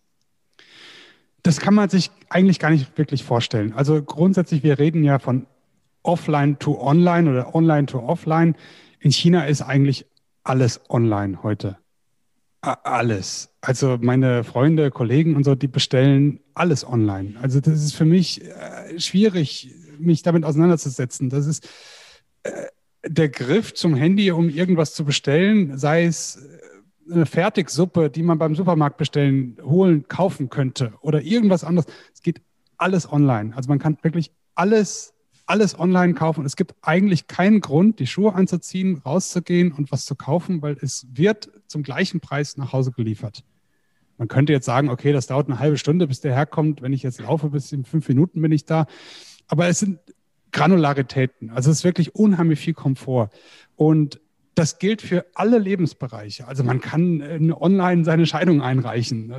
Das 1.44 1.60
kann 1.60 1.76
man 1.76 1.90
sich 1.90 2.10
eigentlich 2.30 2.58
gar 2.58 2.72
nicht 2.72 2.98
wirklich 2.98 3.24
vorstellen. 3.24 3.74
Also 3.74 4.02
grundsätzlich, 4.02 4.64
wir 4.64 4.80
reden 4.80 5.04
ja 5.04 5.20
von 5.20 5.46
Offline 6.02 6.58
to 6.58 6.80
Online 6.82 7.30
oder 7.30 7.54
Online 7.54 7.86
to 7.86 8.00
Offline. 8.00 8.56
In 9.00 9.12
China 9.12 9.46
ist 9.46 9.62
eigentlich 9.62 10.08
alles 10.44 10.82
online 10.90 11.44
heute. 11.44 11.78
Alles. 12.66 13.50
Also 13.62 13.98
meine 14.02 14.44
Freunde, 14.44 14.92
Kollegen 14.92 15.36
und 15.36 15.44
so, 15.44 15.56
die 15.56 15.68
bestellen 15.68 16.40
alles 16.54 16.88
online. 16.88 17.36
Also 17.42 17.60
das 17.60 17.84
ist 17.84 17.96
für 17.96 18.06
mich 18.06 18.44
äh, 18.44 19.00
schwierig, 19.00 19.72
mich 20.00 20.24
damit 20.24 20.44
auseinanderzusetzen. 20.44 21.30
Das 21.30 21.46
ist 21.46 21.68
äh, 22.44 22.52
der 23.08 23.30
Griff 23.30 23.74
zum 23.74 23.96
Handy, 23.96 24.32
um 24.32 24.50
irgendwas 24.50 24.94
zu 24.94 25.06
bestellen, 25.06 25.78
sei 25.78 26.06
es 26.06 26.38
äh, 26.38 27.14
eine 27.14 27.26
Fertigsuppe, 27.26 28.10
die 28.10 28.24
man 28.24 28.40
beim 28.40 28.56
Supermarkt 28.56 28.98
bestellen, 28.98 29.58
holen, 29.62 30.08
kaufen 30.08 30.50
könnte 30.50 30.94
oder 31.02 31.22
irgendwas 31.22 31.64
anderes. 31.64 31.86
Es 32.14 32.22
geht 32.22 32.42
alles 32.78 33.12
online. 33.12 33.56
Also 33.56 33.70
man 33.70 33.80
kann 33.80 33.98
wirklich 34.02 34.32
alles 34.56 35.15
alles 35.46 35.78
online 35.78 36.14
kaufen. 36.14 36.46
Es 36.46 36.56
gibt 36.56 36.76
eigentlich 36.82 37.28
keinen 37.28 37.62
Grund, 37.62 38.00
die 38.00 38.08
Schuhe 38.08 38.34
anzuziehen, 38.34 39.02
rauszugehen 39.06 39.72
und 39.72 39.92
was 39.92 40.06
zu 40.06 40.16
kaufen, 40.16 40.62
weil 40.62 40.78
es 40.82 41.08
wird 41.12 41.50
zum 41.68 41.84
gleichen 41.84 42.20
Preis 42.20 42.58
nach 42.58 42.74
Hause 42.74 42.92
geliefert. 42.92 43.44
Man 44.18 44.28
könnte 44.28 44.54
jetzt 44.54 44.66
sagen, 44.66 44.90
okay, 44.90 45.12
das 45.12 45.28
dauert 45.28 45.48
eine 45.48 45.60
halbe 45.60 45.78
Stunde, 45.78 46.08
bis 46.08 46.22
der 46.22 46.34
herkommt. 46.34 46.82
Wenn 46.82 46.94
ich 46.94 47.04
jetzt 47.04 47.20
laufe, 47.20 47.50
bis 47.50 47.72
in 47.72 47.86
fünf 47.86 48.08
Minuten 48.08 48.42
bin 48.42 48.52
ich 48.52 48.66
da. 48.66 48.88
Aber 49.48 49.68
es 49.68 49.80
sind 49.80 50.00
Granularitäten. 50.52 51.50
Also 51.50 51.70
es 51.70 51.80
ist 51.80 51.84
wirklich 51.84 52.16
unheimlich 52.16 52.60
viel 52.60 52.74
Komfort. 52.74 53.30
Und 53.76 54.22
das 54.56 54.80
gilt 54.80 55.02
für 55.02 55.26
alle 55.36 55.60
Lebensbereiche. 55.60 56.48
Also 56.48 56.64
man 56.64 56.80
kann 56.80 57.20
äh, 57.20 57.52
online 57.52 58.06
seine 58.06 58.26
Scheidung 58.26 58.62
einreichen 58.62 59.34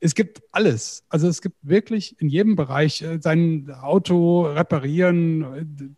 es 0.00 0.14
gibt 0.14 0.42
alles. 0.50 1.04
Also 1.08 1.28
es 1.28 1.42
gibt 1.42 1.56
wirklich 1.62 2.20
in 2.20 2.28
jedem 2.28 2.56
Bereich 2.56 3.02
äh, 3.02 3.18
sein 3.20 3.70
Auto 3.70 4.42
reparieren. 4.46 5.96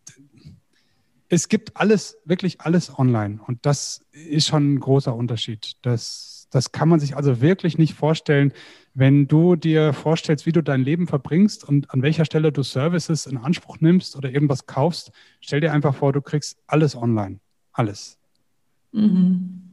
Es 1.29 1.49
gibt 1.49 1.77
alles, 1.77 2.19
wirklich 2.25 2.61
alles 2.61 2.99
online. 2.99 3.41
Und 3.47 3.65
das 3.65 4.05
ist 4.11 4.49
schon 4.49 4.75
ein 4.75 4.81
großer 4.81 5.15
Unterschied. 5.15 5.75
Das, 5.83 6.49
das 6.51 6.73
kann 6.73 6.89
man 6.89 7.01
sich 7.01 7.17
also 7.17 7.41
wirklich 7.41 7.79
nicht 7.79 7.95
vorstellen, 7.95 8.53
wenn 8.93 9.29
du 9.29 9.57
dir 9.57 9.93
vorstellst, 9.95 10.45
wie 10.45 10.53
du 10.53 10.63
dein 10.63 10.83
Leben 10.83 11.07
verbringst 11.07 11.67
und 11.67 11.91
an 11.93 12.03
welcher 12.03 12.27
Stelle 12.27 12.53
du 12.53 12.63
Services 12.63 13.27
in 13.27 13.39
Anspruch 13.39 13.79
nimmst 13.81 14.17
oder 14.17 14.31
irgendwas 14.31 14.67
kaufst. 14.67 15.13
Stell 15.41 15.61
dir 15.61 15.73
einfach 15.73 15.95
vor, 15.95 16.13
du 16.13 16.21
kriegst 16.21 16.59
alles 16.67 16.95
online. 16.97 17.39
Alles. 17.73 18.19
Mhm. 18.91 19.72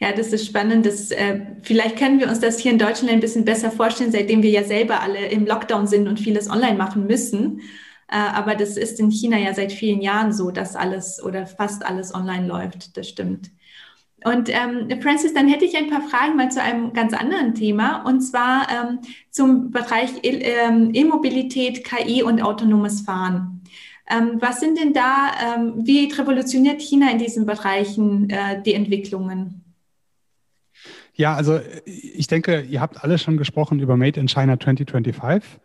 Ja, 0.00 0.12
das 0.12 0.32
ist 0.32 0.46
spannend. 0.46 0.86
Das, 0.86 1.10
äh, 1.10 1.40
vielleicht 1.62 1.96
können 1.96 2.20
wir 2.20 2.28
uns 2.28 2.40
das 2.40 2.58
hier 2.58 2.72
in 2.72 2.78
Deutschland 2.78 3.12
ein 3.12 3.20
bisschen 3.20 3.44
besser 3.44 3.70
vorstellen, 3.70 4.12
seitdem 4.12 4.42
wir 4.42 4.50
ja 4.50 4.64
selber 4.64 5.00
alle 5.00 5.26
im 5.28 5.46
Lockdown 5.46 5.86
sind 5.86 6.08
und 6.08 6.20
vieles 6.20 6.48
online 6.48 6.76
machen 6.76 7.06
müssen. 7.06 7.60
Äh, 8.08 8.16
aber 8.16 8.54
das 8.54 8.76
ist 8.76 9.00
in 9.00 9.10
China 9.10 9.38
ja 9.38 9.52
seit 9.54 9.72
vielen 9.72 10.00
Jahren 10.00 10.32
so, 10.32 10.50
dass 10.50 10.76
alles 10.76 11.22
oder 11.22 11.46
fast 11.46 11.84
alles 11.84 12.14
online 12.14 12.46
läuft. 12.46 12.96
Das 12.96 13.08
stimmt. 13.08 13.50
Und 14.24 14.48
ähm, 14.48 15.00
Francis, 15.00 15.32
dann 15.32 15.46
hätte 15.46 15.64
ich 15.64 15.76
ein 15.76 15.90
paar 15.90 16.02
Fragen 16.02 16.36
mal 16.36 16.50
zu 16.50 16.60
einem 16.60 16.92
ganz 16.92 17.12
anderen 17.12 17.54
Thema 17.54 18.02
und 18.02 18.20
zwar 18.20 18.66
ähm, 18.68 18.98
zum 19.30 19.70
Bereich 19.70 20.10
ähm, 20.22 20.90
E-Mobilität, 20.92 21.84
KI 21.84 22.24
und 22.24 22.42
autonomes 22.42 23.02
Fahren. 23.02 23.62
Ähm, 24.10 24.38
was 24.40 24.60
sind 24.60 24.78
denn 24.78 24.92
da, 24.92 25.32
ähm, 25.56 25.86
wie 25.86 26.10
revolutioniert 26.10 26.80
China 26.80 27.10
in 27.10 27.18
diesen 27.18 27.46
Bereichen 27.46 28.30
äh, 28.30 28.62
die 28.62 28.74
Entwicklungen? 28.74 29.64
Ja, 31.14 31.34
also 31.34 31.60
ich 31.84 32.28
denke, 32.28 32.62
ihr 32.62 32.80
habt 32.80 33.02
alle 33.02 33.18
schon 33.18 33.36
gesprochen 33.36 33.80
über 33.80 33.96
Made 33.96 34.20
in 34.20 34.28
China 34.28 34.58
2025. 34.58 35.60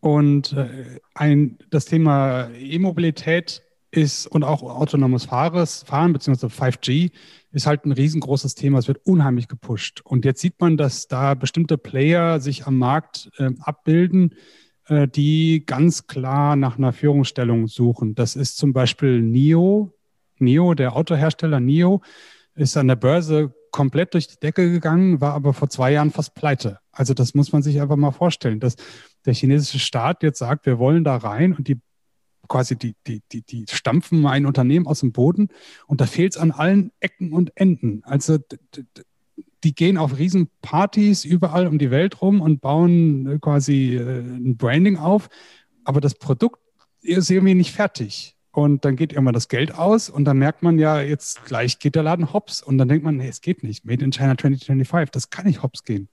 Und 0.00 0.52
äh, 0.52 1.00
ein, 1.14 1.58
das 1.70 1.86
Thema 1.86 2.48
E-Mobilität 2.56 3.62
ist 3.90 4.26
und 4.26 4.44
auch 4.44 4.62
autonomes 4.62 5.24
Fahres, 5.24 5.82
Fahren 5.82 6.12
bzw. 6.12 6.46
5G 6.46 7.10
ist 7.50 7.66
halt 7.66 7.84
ein 7.84 7.92
riesengroßes 7.92 8.54
Thema. 8.54 8.78
Es 8.78 8.88
wird 8.88 9.04
unheimlich 9.04 9.48
gepusht. 9.48 10.02
Und 10.04 10.24
jetzt 10.24 10.40
sieht 10.40 10.60
man, 10.60 10.76
dass 10.76 11.08
da 11.08 11.34
bestimmte 11.34 11.78
Player 11.78 12.38
sich 12.40 12.66
am 12.66 12.78
Markt 12.78 13.30
äh, 13.38 13.50
abbilden, 13.60 14.34
äh, 14.88 15.08
die 15.08 15.64
ganz 15.66 16.06
klar 16.06 16.56
nach 16.56 16.78
einer 16.78 16.92
Führungsstellung 16.92 17.68
suchen. 17.68 18.14
Das 18.14 18.36
ist 18.36 18.56
zum 18.56 18.72
Beispiel 18.72 19.20
NIO. 19.20 19.92
NIO, 20.38 20.74
der 20.74 20.96
Autohersteller 20.96 21.60
NIO, 21.60 22.02
ist 22.54 22.76
an 22.76 22.88
der 22.88 22.96
Börse 22.96 23.54
komplett 23.70 24.14
durch 24.14 24.26
die 24.26 24.38
Decke 24.40 24.70
gegangen, 24.70 25.20
war 25.20 25.34
aber 25.34 25.52
vor 25.52 25.68
zwei 25.68 25.92
Jahren 25.92 26.10
fast 26.10 26.34
pleite. 26.34 26.78
Also 26.92 27.12
das 27.12 27.34
muss 27.34 27.52
man 27.52 27.62
sich 27.62 27.80
einfach 27.80 27.96
mal 27.96 28.10
vorstellen, 28.10 28.60
dass 28.60 28.76
der 29.26 29.34
chinesische 29.34 29.78
Staat 29.78 30.22
jetzt 30.22 30.38
sagt, 30.38 30.66
wir 30.66 30.78
wollen 30.78 31.04
da 31.04 31.16
rein 31.16 31.52
und 31.52 31.68
die 31.68 31.78
quasi 32.48 32.76
die, 32.76 32.94
die, 33.06 33.22
die, 33.32 33.42
die 33.42 33.66
stampfen 33.68 34.26
ein 34.26 34.46
Unternehmen 34.46 34.86
aus 34.86 35.00
dem 35.00 35.12
Boden 35.12 35.48
und 35.86 36.00
da 36.00 36.06
fehlt 36.06 36.34
es 36.34 36.38
an 36.38 36.52
allen 36.52 36.92
Ecken 37.00 37.32
und 37.32 37.52
Enden. 37.56 38.02
Also 38.04 38.38
die 39.64 39.74
gehen 39.74 39.96
auf 39.96 40.18
Riesenpartys 40.18 41.24
überall 41.24 41.66
um 41.66 41.78
die 41.78 41.90
Welt 41.90 42.22
rum 42.22 42.40
und 42.40 42.60
bauen 42.60 43.26
äh, 43.26 43.38
quasi 43.38 43.96
äh, 43.96 44.20
ein 44.20 44.56
Branding 44.56 44.96
auf, 44.96 45.28
aber 45.84 46.00
das 46.00 46.14
Produkt 46.14 46.60
ist 47.00 47.30
irgendwie 47.30 47.54
nicht 47.54 47.72
fertig. 47.72 48.36
Und 48.52 48.86
dann 48.86 48.96
geht 48.96 49.12
irgendwann 49.12 49.34
das 49.34 49.48
Geld 49.48 49.74
aus 49.74 50.08
und 50.08 50.24
dann 50.24 50.38
merkt 50.38 50.62
man 50.62 50.78
ja, 50.78 51.02
jetzt 51.02 51.44
gleich 51.44 51.78
geht 51.78 51.94
der 51.94 52.02
Laden 52.02 52.32
hops. 52.32 52.62
Und 52.62 52.78
dann 52.78 52.88
denkt 52.88 53.04
man, 53.04 53.18
nee, 53.18 53.28
es 53.28 53.42
geht 53.42 53.62
nicht. 53.62 53.84
Made 53.84 54.02
in 54.02 54.12
China 54.12 54.30
2025, 54.38 55.10
das 55.10 55.28
kann 55.28 55.44
nicht 55.44 55.62
hops 55.62 55.84
gehen. 55.84 56.08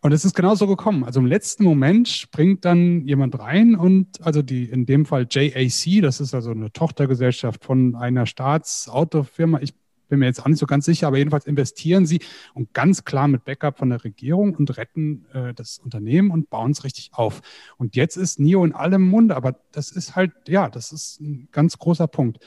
Und 0.00 0.12
es 0.12 0.24
ist 0.24 0.34
genauso 0.34 0.66
gekommen. 0.66 1.04
Also 1.04 1.20
im 1.20 1.26
letzten 1.26 1.64
Moment 1.64 2.08
springt 2.08 2.64
dann 2.64 3.06
jemand 3.06 3.38
rein 3.38 3.74
und 3.74 4.20
also 4.22 4.40
die, 4.40 4.64
in 4.64 4.86
dem 4.86 5.04
Fall 5.06 5.26
JAC, 5.30 6.02
das 6.02 6.20
ist 6.20 6.34
also 6.34 6.50
eine 6.50 6.72
Tochtergesellschaft 6.72 7.62
von 7.62 7.94
einer 7.94 8.24
Staatsautofirma. 8.24 9.60
Ich 9.60 9.74
bin 10.14 10.20
mir 10.20 10.26
jetzt 10.26 10.40
auch 10.40 10.48
nicht 10.48 10.60
so 10.60 10.66
ganz 10.66 10.84
sicher, 10.84 11.08
aber 11.08 11.18
jedenfalls 11.18 11.44
investieren 11.44 12.06
sie 12.06 12.20
und 12.54 12.72
ganz 12.72 13.04
klar 13.04 13.26
mit 13.26 13.44
Backup 13.44 13.78
von 13.78 13.90
der 13.90 14.04
Regierung 14.04 14.54
und 14.54 14.76
retten 14.76 15.26
äh, 15.32 15.52
das 15.54 15.78
Unternehmen 15.78 16.30
und 16.30 16.50
bauen 16.50 16.70
es 16.70 16.84
richtig 16.84 17.10
auf. 17.12 17.42
Und 17.78 17.96
jetzt 17.96 18.16
ist 18.16 18.38
NIO 18.38 18.64
in 18.64 18.72
allem 18.72 19.02
Munde, 19.02 19.34
aber 19.34 19.56
das 19.72 19.90
ist 19.90 20.14
halt, 20.14 20.30
ja, 20.46 20.68
das 20.68 20.92
ist 20.92 21.20
ein 21.20 21.48
ganz 21.50 21.78
großer 21.78 22.06
Punkt. 22.06 22.38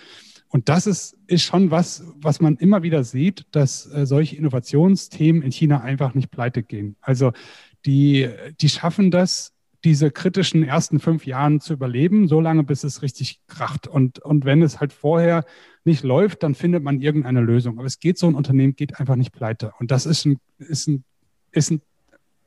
Und 0.48 0.70
das 0.70 0.88
ist, 0.88 1.18
ist 1.28 1.44
schon 1.44 1.72
was, 1.72 2.06
was 2.16 2.40
man 2.40 2.56
immer 2.56 2.84
wieder 2.84 3.04
sieht, 3.04 3.46
dass 3.52 3.86
äh, 3.92 4.06
solche 4.06 4.38
Innovationsthemen 4.38 5.42
in 5.42 5.52
China 5.52 5.82
einfach 5.82 6.14
nicht 6.14 6.32
pleite 6.32 6.64
gehen. 6.64 6.96
Also 7.02 7.34
die, 7.86 8.30
die 8.62 8.70
schaffen 8.70 9.12
das, 9.12 9.52
diese 9.84 10.10
kritischen 10.10 10.64
ersten 10.64 11.00
fünf 11.00 11.26
Jahren 11.26 11.60
zu 11.60 11.74
überleben, 11.74 12.28
so 12.30 12.40
lange, 12.40 12.64
bis 12.64 12.86
es 12.86 13.02
richtig 13.02 13.42
kracht. 13.48 13.88
Und, 13.88 14.20
und 14.20 14.46
wenn 14.46 14.62
es 14.62 14.80
halt 14.80 14.94
vorher 14.94 15.44
nicht 15.88 16.04
läuft, 16.04 16.44
dann 16.44 16.54
findet 16.54 16.84
man 16.84 17.02
irgendeine 17.02 17.42
Lösung. 17.42 17.80
Aber 17.80 17.88
es 17.88 18.00
geht 18.00 18.20
so 18.20 18.28
ein 18.28 18.36
Unternehmen, 18.36 18.76
geht 18.76 19.00
einfach 19.00 19.16
nicht 19.16 19.32
pleite. 19.32 19.74
Und 19.80 19.90
das 19.90 20.06
ist 20.06 20.26
ein, 20.26 20.40
ist 20.60 20.88
ein, 20.88 21.04
ist 21.52 21.72
ein 21.72 21.82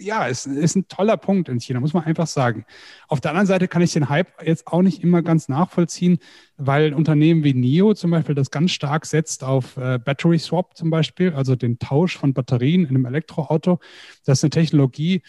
ja, 0.00 0.26
ist, 0.26 0.47
ist 0.47 0.76
ein 0.76 0.88
toller 0.88 1.16
Punkt 1.16 1.49
in 1.49 1.61
China, 1.61 1.80
muss 1.80 1.92
man 1.92 2.04
einfach 2.04 2.26
sagen. 2.26 2.64
Auf 3.09 3.20
der 3.20 3.32
anderen 3.32 3.47
Seite 3.47 3.68
kann 3.68 3.82
ich 3.82 3.92
den 3.92 4.09
Hype 4.09 4.28
jetzt 4.42 4.66
auch 4.66 4.82
nicht 4.82 5.02
immer 5.02 5.23
ganz 5.23 5.49
nachvollziehen, 5.49 6.18
weil 6.56 6.94
Unternehmen 6.94 7.44
wie 7.44 7.54
NIO 7.54 7.94
zum 7.94 8.11
Beispiel 8.11 8.35
das 8.35 8.50
ganz 8.50 8.73
stark 8.73 9.06
setzt 9.06 9.44
auf 9.44 9.76
äh, 9.76 9.99
Battery 9.99 10.38
Swap 10.38 10.76
zum 10.76 10.90
Beispiel, 10.90 11.32
also 11.35 11.54
den 11.54 11.78
Tausch 11.78 12.16
von 12.16 12.32
Batterien 12.32 12.82
in 12.82 12.88
einem 12.88 13.04
Elektroauto. 13.04 13.78
Das 14.25 14.38
ist 14.38 14.44
eine 14.44 14.50
Technologie, 14.50 15.23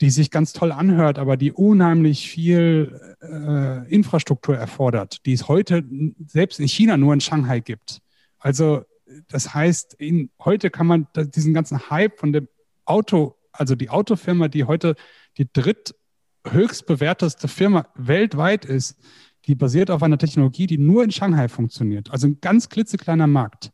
die 0.00 0.10
sich 0.10 0.30
ganz 0.30 0.52
toll 0.52 0.70
anhört, 0.72 1.18
aber 1.18 1.36
die 1.36 1.52
unheimlich 1.52 2.30
viel 2.30 3.16
äh, 3.20 3.92
Infrastruktur 3.92 4.56
erfordert, 4.56 5.26
die 5.26 5.32
es 5.32 5.48
heute 5.48 5.84
selbst 6.26 6.60
in 6.60 6.68
China 6.68 6.96
nur 6.96 7.14
in 7.14 7.20
Shanghai 7.20 7.60
gibt. 7.60 8.00
Also 8.38 8.84
das 9.28 9.54
heißt, 9.54 9.94
in, 9.94 10.30
heute 10.38 10.70
kann 10.70 10.86
man 10.86 11.06
diesen 11.14 11.54
ganzen 11.54 11.90
Hype 11.90 12.18
von 12.18 12.32
dem 12.32 12.48
Auto, 12.84 13.36
also 13.52 13.74
die 13.74 13.90
Autofirma, 13.90 14.48
die 14.48 14.64
heute 14.64 14.94
die 15.36 15.48
dritthöchst 15.52 16.86
bewerteste 16.86 17.48
Firma 17.48 17.86
weltweit 17.94 18.64
ist, 18.64 18.98
die 19.46 19.54
basiert 19.54 19.90
auf 19.90 20.02
einer 20.02 20.18
Technologie, 20.18 20.66
die 20.66 20.78
nur 20.78 21.02
in 21.02 21.10
Shanghai 21.10 21.48
funktioniert. 21.48 22.10
Also 22.10 22.26
ein 22.26 22.40
ganz 22.40 22.68
klitzekleiner 22.68 23.26
Markt. 23.26 23.72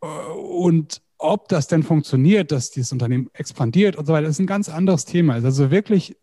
Und 0.00 1.00
ob 1.18 1.48
das 1.48 1.66
denn 1.66 1.82
funktioniert, 1.82 2.52
dass 2.52 2.70
dieses 2.70 2.92
Unternehmen 2.92 3.28
expandiert 3.32 3.96
und 3.96 4.06
so 4.06 4.12
weiter, 4.12 4.28
ist 4.28 4.38
ein 4.38 4.46
ganz 4.46 4.68
anderes 4.68 5.04
Thema. 5.04 5.34
Also 5.34 5.70
wirklich, 5.70 6.16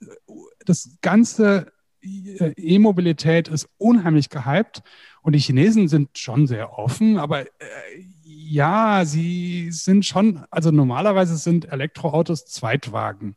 das 0.66 0.98
ganze 1.02 1.72
äh, 2.02 2.54
E-Mobilität 2.58 3.48
ist 3.48 3.70
unheimlich 3.78 4.30
gehypt 4.30 4.82
und 5.22 5.34
die 5.34 5.40
Chinesen 5.40 5.88
sind 5.88 6.18
schon 6.18 6.48
sehr 6.48 6.78
offen, 6.78 7.18
aber 7.18 7.42
äh, 7.42 7.46
ja, 8.24 9.04
sie 9.06 9.72
sind 9.72 10.06
schon, 10.06 10.46
also 10.50 10.72
normalerweise 10.72 11.36
sind 11.36 11.72
Elektroautos 11.72 12.46
Zweitwagen. 12.46 13.36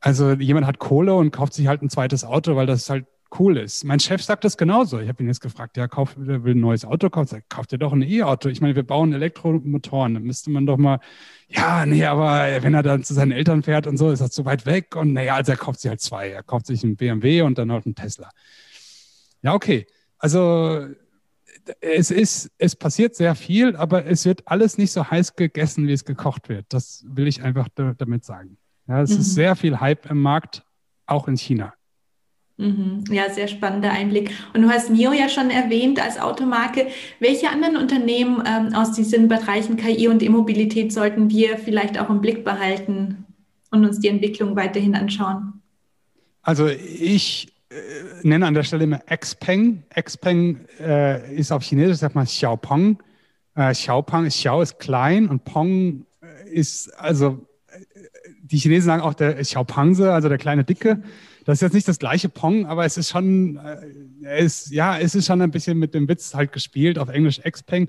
Also 0.00 0.32
jemand 0.32 0.66
hat 0.66 0.78
Kohle 0.78 1.14
und 1.14 1.30
kauft 1.30 1.54
sich 1.54 1.68
halt 1.68 1.82
ein 1.82 1.90
zweites 1.90 2.24
Auto, 2.24 2.56
weil 2.56 2.66
das 2.66 2.90
halt 2.90 3.06
cool 3.38 3.56
ist. 3.56 3.84
Mein 3.84 4.00
Chef 4.00 4.22
sagt 4.22 4.44
das 4.44 4.56
genauso. 4.56 4.98
Ich 4.98 5.08
habe 5.08 5.22
ihn 5.22 5.28
jetzt 5.28 5.40
gefragt, 5.40 5.76
ja, 5.76 5.86
kauf, 5.88 6.14
der 6.16 6.44
will 6.44 6.54
ein 6.54 6.60
neues 6.60 6.84
Auto 6.84 7.10
kaufen. 7.10 7.28
Sagt, 7.28 7.50
kauft 7.50 7.72
ihr 7.72 7.78
doch 7.78 7.92
ein 7.92 8.02
E-Auto. 8.02 8.48
Ich 8.48 8.60
meine, 8.60 8.74
wir 8.74 8.82
bauen 8.82 9.12
Elektromotoren. 9.12 10.14
Da 10.14 10.20
müsste 10.20 10.50
man 10.50 10.66
doch 10.66 10.76
mal, 10.76 11.00
ja, 11.48 11.86
nee, 11.86 12.04
aber 12.04 12.62
wenn 12.62 12.74
er 12.74 12.82
dann 12.82 13.04
zu 13.04 13.14
seinen 13.14 13.32
Eltern 13.32 13.62
fährt 13.62 13.86
und 13.86 13.96
so, 13.96 14.10
ist 14.10 14.20
das 14.20 14.30
zu 14.30 14.44
weit 14.44 14.66
weg. 14.66 14.96
Und 14.96 15.12
naja, 15.12 15.34
also 15.36 15.52
er 15.52 15.58
kauft 15.58 15.80
sich 15.80 15.88
halt 15.88 16.00
zwei. 16.00 16.30
Er 16.30 16.42
kauft 16.42 16.66
sich 16.66 16.82
einen 16.82 16.96
BMW 16.96 17.42
und 17.42 17.58
dann 17.58 17.70
halt 17.70 17.86
einen 17.86 17.94
Tesla. 17.94 18.30
Ja, 19.42 19.54
okay. 19.54 19.86
Also 20.18 20.86
es 21.80 22.10
ist, 22.10 22.50
es 22.58 22.76
passiert 22.76 23.14
sehr 23.14 23.34
viel, 23.34 23.76
aber 23.76 24.06
es 24.06 24.24
wird 24.24 24.46
alles 24.46 24.78
nicht 24.78 24.92
so 24.92 25.10
heiß 25.10 25.36
gegessen, 25.36 25.86
wie 25.86 25.92
es 25.92 26.04
gekocht 26.04 26.48
wird. 26.48 26.66
Das 26.70 27.04
will 27.06 27.26
ich 27.26 27.42
einfach 27.42 27.68
damit 27.74 28.24
sagen. 28.24 28.58
Ja, 28.86 29.02
es 29.02 29.10
mhm. 29.10 29.20
ist 29.20 29.34
sehr 29.34 29.56
viel 29.56 29.80
Hype 29.80 30.10
im 30.10 30.20
Markt, 30.20 30.64
auch 31.06 31.28
in 31.28 31.36
China. 31.36 31.74
Mhm. 32.60 33.04
Ja, 33.10 33.30
sehr 33.30 33.48
spannender 33.48 33.90
Einblick. 33.90 34.30
Und 34.52 34.60
du 34.62 34.68
hast 34.68 34.90
NIO 34.90 35.12
ja 35.12 35.30
schon 35.30 35.50
erwähnt 35.50 36.00
als 36.00 36.20
Automarke. 36.20 36.88
Welche 37.18 37.48
anderen 37.48 37.76
Unternehmen 37.76 38.42
ähm, 38.46 38.74
aus 38.74 38.92
diesen 38.92 39.28
Bereichen 39.28 39.78
KI 39.78 40.08
und 40.08 40.22
E-Mobilität 40.22 40.92
sollten 40.92 41.30
wir 41.30 41.56
vielleicht 41.56 41.98
auch 41.98 42.10
im 42.10 42.20
Blick 42.20 42.44
behalten 42.44 43.24
und 43.70 43.86
uns 43.86 43.98
die 44.00 44.08
Entwicklung 44.08 44.56
weiterhin 44.56 44.94
anschauen? 44.94 45.62
Also 46.42 46.66
ich 46.66 47.48
äh, 47.70 47.74
nenne 48.22 48.46
an 48.46 48.52
der 48.52 48.62
Stelle 48.62 48.84
immer 48.84 48.98
Xpeng. 48.98 49.82
Xpeng 49.98 50.66
äh, 50.78 51.34
ist 51.34 51.52
auf 51.52 51.62
Chinesisch, 51.62 51.96
sagt 51.96 52.14
man 52.14 52.26
Xiaopeng. 52.26 52.98
Äh, 53.54 53.72
Xiaopeng, 53.72 54.28
Xiao 54.28 54.60
ist 54.60 54.78
klein 54.78 55.28
und 55.28 55.44
Peng 55.44 56.04
äh, 56.20 56.50
ist, 56.50 56.90
also 56.98 57.46
äh, 57.68 57.80
die 58.42 58.58
Chinesen 58.58 58.86
sagen 58.86 59.02
auch 59.02 59.14
der 59.14 59.36
Xiaopangse, 59.36 60.12
also 60.12 60.28
der 60.28 60.38
kleine 60.38 60.64
Dicke. 60.64 61.02
Das 61.44 61.58
ist 61.58 61.62
jetzt 61.62 61.74
nicht 61.74 61.88
das 61.88 61.98
gleiche 61.98 62.28
Pong, 62.28 62.66
aber 62.66 62.84
es 62.84 62.96
ist 62.96 63.10
schon, 63.10 63.58
äh, 64.22 64.44
ist, 64.44 64.70
ja, 64.70 64.98
es 64.98 65.14
ist 65.14 65.26
schon 65.26 65.40
ein 65.40 65.50
bisschen 65.50 65.78
mit 65.78 65.94
dem 65.94 66.08
Witz 66.08 66.34
halt 66.34 66.52
gespielt, 66.52 66.98
auf 66.98 67.08
Englisch 67.08 67.40
Xpeng. 67.40 67.88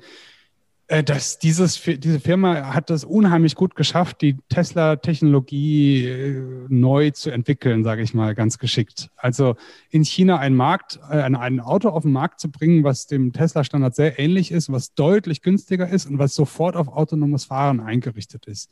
Äh, 0.92 1.06
dass 1.06 1.40
dieses, 1.40 1.82
diese 1.82 2.20
Firma 2.20 2.74
hat 2.74 2.90
das 2.90 3.06
unheimlich 3.06 3.56
gut 3.56 3.76
geschafft, 3.76 4.22
die 4.22 4.36
Tesla-Technologie 4.50 6.06
äh, 6.06 6.44
neu 6.68 7.12
zu 7.12 7.32
entwickeln, 7.32 7.86
sage 7.86 8.02
ich 8.02 8.14
mal, 8.14 8.36
ganz 8.36 8.58
geschickt. 8.58 9.10
Also 9.16 9.56
in 9.90 10.04
China 10.04 10.40
einen 10.40 10.58
Markt, 10.58 11.00
äh, 11.10 11.22
ein 11.22 11.62
Auto 11.62 11.88
auf 11.88 12.04
den 12.04 12.12
Markt 12.12 12.42
zu 12.42 12.52
bringen, 12.52 12.84
was 12.84 13.08
dem 13.08 13.32
Tesla-Standard 13.32 13.96
sehr 13.96 14.20
ähnlich 14.20 14.52
ist, 14.52 14.70
was 14.70 14.94
deutlich 14.94 15.42
günstiger 15.42 15.88
ist 15.88 16.08
und 16.08 16.20
was 16.20 16.36
sofort 16.36 16.76
auf 16.76 16.90
autonomes 16.90 17.46
Fahren 17.46 17.80
eingerichtet 17.80 18.46
ist. 18.48 18.70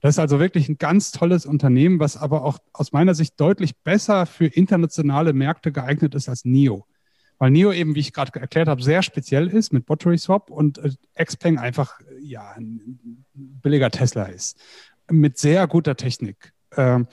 Das 0.00 0.14
ist 0.14 0.18
also 0.18 0.38
wirklich 0.38 0.68
ein 0.68 0.78
ganz 0.78 1.10
tolles 1.10 1.46
Unternehmen, 1.46 1.98
was 1.98 2.16
aber 2.16 2.44
auch 2.44 2.58
aus 2.72 2.92
meiner 2.92 3.14
Sicht 3.14 3.40
deutlich 3.40 3.76
besser 3.78 4.26
für 4.26 4.46
internationale 4.46 5.32
Märkte 5.32 5.72
geeignet 5.72 6.14
ist 6.14 6.28
als 6.28 6.44
NIO. 6.44 6.86
Weil 7.38 7.50
NIO 7.50 7.72
eben, 7.72 7.94
wie 7.94 8.00
ich 8.00 8.12
gerade 8.12 8.38
erklärt 8.38 8.68
habe, 8.68 8.82
sehr 8.82 9.02
speziell 9.02 9.48
ist 9.48 9.72
mit 9.72 9.86
Battery 9.86 10.18
Swap 10.18 10.50
und 10.50 10.78
äh, 10.78 11.24
Xpeng 11.24 11.58
einfach 11.58 12.00
ja, 12.20 12.52
ein 12.52 13.24
billiger 13.34 13.90
Tesla 13.90 14.24
ist. 14.24 14.58
Mit 15.10 15.38
sehr 15.38 15.66
guter 15.66 15.96
Technik. 15.96 16.52
Ähm, 16.76 17.06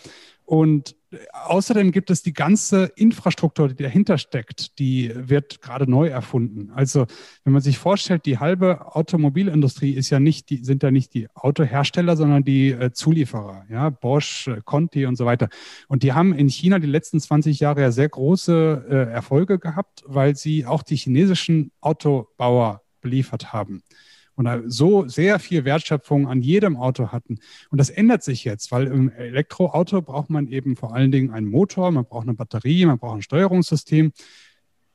und 0.45 0.95
außerdem 1.31 1.91
gibt 1.91 2.09
es 2.09 2.23
die 2.23 2.33
ganze 2.33 2.91
Infrastruktur, 2.95 3.69
die 3.69 3.83
dahinter 3.83 4.17
steckt, 4.17 4.79
die 4.79 5.11
wird 5.15 5.61
gerade 5.61 5.89
neu 5.89 6.07
erfunden. 6.07 6.71
Also 6.73 7.05
wenn 7.43 7.53
man 7.53 7.61
sich 7.61 7.77
vorstellt, 7.77 8.25
die 8.25 8.39
halbe 8.39 8.95
Automobilindustrie 8.95 9.91
ist 9.91 10.09
ja 10.09 10.19
nicht, 10.19 10.49
die 10.49 10.63
sind 10.63 10.83
ja 10.83 10.91
nicht 10.91 11.13
die 11.13 11.27
Autohersteller, 11.33 12.17
sondern 12.17 12.43
die 12.43 12.71
äh, 12.71 12.91
Zulieferer, 12.91 13.65
ja, 13.69 13.89
Bosch, 13.89 14.47
äh, 14.47 14.61
Conti 14.63 15.05
und 15.05 15.15
so 15.15 15.25
weiter. 15.25 15.49
Und 15.87 16.03
die 16.03 16.13
haben 16.13 16.33
in 16.33 16.49
China 16.49 16.79
die 16.79 16.87
letzten 16.87 17.19
20 17.19 17.59
Jahre 17.59 17.81
ja 17.81 17.91
sehr 17.91 18.09
große 18.09 18.85
äh, 18.89 18.95
Erfolge 19.11 19.59
gehabt, 19.59 20.03
weil 20.05 20.35
sie 20.35 20.65
auch 20.65 20.83
die 20.83 20.97
chinesischen 20.97 21.71
Autobauer 21.81 22.81
beliefert 23.01 23.53
haben 23.53 23.83
und 24.35 24.63
so 24.67 25.07
sehr 25.07 25.39
viel 25.39 25.65
Wertschöpfung 25.65 26.27
an 26.27 26.41
jedem 26.41 26.77
Auto 26.77 27.11
hatten. 27.11 27.39
Und 27.69 27.77
das 27.77 27.89
ändert 27.89 28.23
sich 28.23 28.43
jetzt, 28.43 28.71
weil 28.71 28.87
im 28.87 29.09
Elektroauto 29.09 30.01
braucht 30.01 30.29
man 30.29 30.47
eben 30.47 30.75
vor 30.75 30.93
allen 30.93 31.11
Dingen 31.11 31.31
einen 31.31 31.47
Motor, 31.47 31.91
man 31.91 32.05
braucht 32.05 32.27
eine 32.27 32.33
Batterie, 32.33 32.85
man 32.85 32.99
braucht 32.99 33.15
ein 33.15 33.21
Steuerungssystem. 33.21 34.11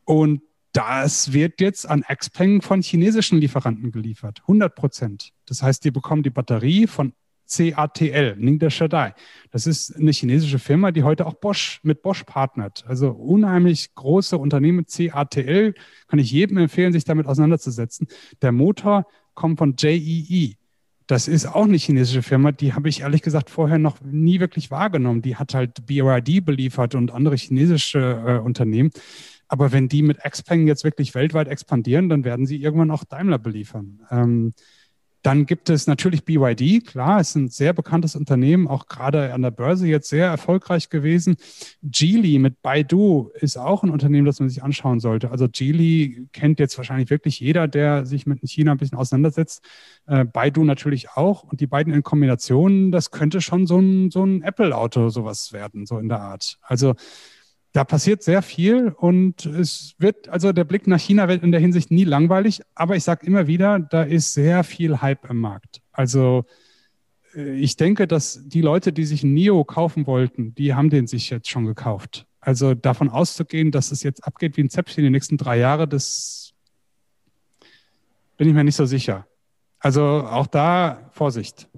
Und 0.04 0.42
das 0.72 1.32
wird 1.32 1.60
jetzt 1.60 1.88
an 1.88 2.02
Xpeng 2.02 2.62
von 2.62 2.82
chinesischen 2.82 3.38
Lieferanten 3.40 3.90
geliefert, 3.90 4.40
100 4.42 4.74
Prozent. 4.74 5.32
Das 5.46 5.62
heißt, 5.62 5.84
die 5.84 5.90
bekommen 5.90 6.22
die 6.22 6.30
Batterie 6.30 6.86
von 6.86 7.12
CATL, 7.50 8.36
Ningde 8.36 8.70
Shadai. 8.70 9.14
Das 9.50 9.66
ist 9.66 9.96
eine 9.96 10.12
chinesische 10.12 10.58
Firma, 10.58 10.92
die 10.92 11.02
heute 11.02 11.26
auch 11.26 11.34
Bosch 11.34 11.80
mit 11.82 12.02
Bosch 12.02 12.24
partnert. 12.24 12.84
Also 12.86 13.10
unheimlich 13.10 13.94
große 13.94 14.38
Unternehmen. 14.38 14.86
CATL 14.86 15.74
kann 16.08 16.18
ich 16.18 16.30
jedem 16.30 16.58
empfehlen, 16.58 16.92
sich 16.92 17.04
damit 17.04 17.26
auseinanderzusetzen. 17.26 18.06
Der 18.42 18.52
Motor 18.52 19.06
kommt 19.34 19.58
von 19.58 19.74
JEE. 19.76 20.56
Das 21.06 21.26
ist 21.26 21.46
auch 21.46 21.64
eine 21.64 21.76
chinesische 21.76 22.22
Firma, 22.22 22.52
die 22.52 22.72
habe 22.72 22.88
ich 22.88 23.00
ehrlich 23.00 23.22
gesagt 23.22 23.50
vorher 23.50 23.78
noch 23.78 24.00
nie 24.00 24.38
wirklich 24.38 24.70
wahrgenommen. 24.70 25.22
Die 25.22 25.34
hat 25.34 25.54
halt 25.54 25.84
BYD 25.86 26.44
beliefert 26.44 26.94
und 26.94 27.10
andere 27.10 27.34
chinesische 27.34 28.22
äh, 28.24 28.38
Unternehmen. 28.38 28.90
Aber 29.48 29.72
wenn 29.72 29.88
die 29.88 30.02
mit 30.02 30.18
Xpeng 30.18 30.68
jetzt 30.68 30.84
wirklich 30.84 31.16
weltweit 31.16 31.48
expandieren, 31.48 32.08
dann 32.08 32.22
werden 32.22 32.46
sie 32.46 32.62
irgendwann 32.62 32.92
auch 32.92 33.02
Daimler 33.02 33.40
beliefern. 33.40 34.06
Ähm, 34.08 34.54
dann 35.22 35.44
gibt 35.44 35.68
es 35.68 35.86
natürlich 35.86 36.24
BYD, 36.24 36.86
klar, 36.86 37.20
ist 37.20 37.34
ein 37.34 37.48
sehr 37.48 37.72
bekanntes 37.72 38.16
Unternehmen, 38.16 38.66
auch 38.66 38.86
gerade 38.86 39.34
an 39.34 39.42
der 39.42 39.50
Börse 39.50 39.86
jetzt 39.86 40.08
sehr 40.08 40.26
erfolgreich 40.26 40.88
gewesen. 40.88 41.36
Geely 41.82 42.38
mit 42.38 42.62
Baidu 42.62 43.30
ist 43.34 43.58
auch 43.58 43.82
ein 43.82 43.90
Unternehmen, 43.90 44.26
das 44.26 44.40
man 44.40 44.48
sich 44.48 44.62
anschauen 44.62 44.98
sollte. 45.00 45.30
Also 45.30 45.46
Geely 45.48 46.28
kennt 46.32 46.58
jetzt 46.58 46.78
wahrscheinlich 46.78 47.10
wirklich 47.10 47.38
jeder, 47.38 47.68
der 47.68 48.06
sich 48.06 48.26
mit 48.26 48.40
China 48.48 48.72
ein 48.72 48.78
bisschen 48.78 48.98
auseinandersetzt. 48.98 49.62
Äh, 50.06 50.24
Baidu 50.24 50.64
natürlich 50.64 51.10
auch. 51.10 51.42
Und 51.42 51.60
die 51.60 51.66
beiden 51.66 51.92
in 51.92 52.02
Kombination, 52.02 52.90
das 52.90 53.10
könnte 53.10 53.40
schon 53.42 53.66
so 53.66 53.78
ein, 53.78 54.10
so 54.10 54.24
ein 54.24 54.42
Apple-Auto 54.42 55.10
sowas 55.10 55.52
werden, 55.52 55.84
so 55.84 55.98
in 55.98 56.08
der 56.08 56.20
Art. 56.20 56.58
Also 56.62 56.94
da 57.72 57.84
passiert 57.84 58.22
sehr 58.22 58.42
viel 58.42 58.88
und 58.88 59.46
es 59.46 59.94
wird, 59.98 60.28
also 60.28 60.52
der 60.52 60.64
Blick 60.64 60.86
nach 60.86 60.98
China 60.98 61.28
wird 61.28 61.42
in 61.42 61.52
der 61.52 61.60
Hinsicht 61.60 61.90
nie 61.90 62.04
langweilig, 62.04 62.62
aber 62.74 62.96
ich 62.96 63.04
sage 63.04 63.26
immer 63.26 63.46
wieder, 63.46 63.78
da 63.78 64.02
ist 64.02 64.34
sehr 64.34 64.64
viel 64.64 65.00
Hype 65.00 65.30
im 65.30 65.38
Markt. 65.38 65.80
Also 65.92 66.46
äh, 67.34 67.52
ich 67.54 67.76
denke, 67.76 68.08
dass 68.08 68.48
die 68.48 68.60
Leute, 68.60 68.92
die 68.92 69.04
sich 69.04 69.22
NIO 69.22 69.64
kaufen 69.64 70.06
wollten, 70.06 70.54
die 70.54 70.74
haben 70.74 70.90
den 70.90 71.06
sich 71.06 71.30
jetzt 71.30 71.48
schon 71.48 71.64
gekauft. 71.64 72.26
Also 72.40 72.74
davon 72.74 73.08
auszugehen, 73.08 73.70
dass 73.70 73.92
es 73.92 74.02
jetzt 74.02 74.24
abgeht 74.24 74.56
wie 74.56 74.62
ein 74.62 74.70
Zäpfchen 74.70 75.04
die 75.04 75.10
nächsten 75.10 75.36
drei 75.36 75.58
Jahre, 75.58 75.86
das 75.86 76.52
bin 78.36 78.48
ich 78.48 78.54
mir 78.54 78.64
nicht 78.64 78.76
so 78.76 78.86
sicher. 78.86 79.26
Also 79.78 80.02
auch 80.02 80.46
da 80.46 81.10
Vorsicht. 81.12 81.68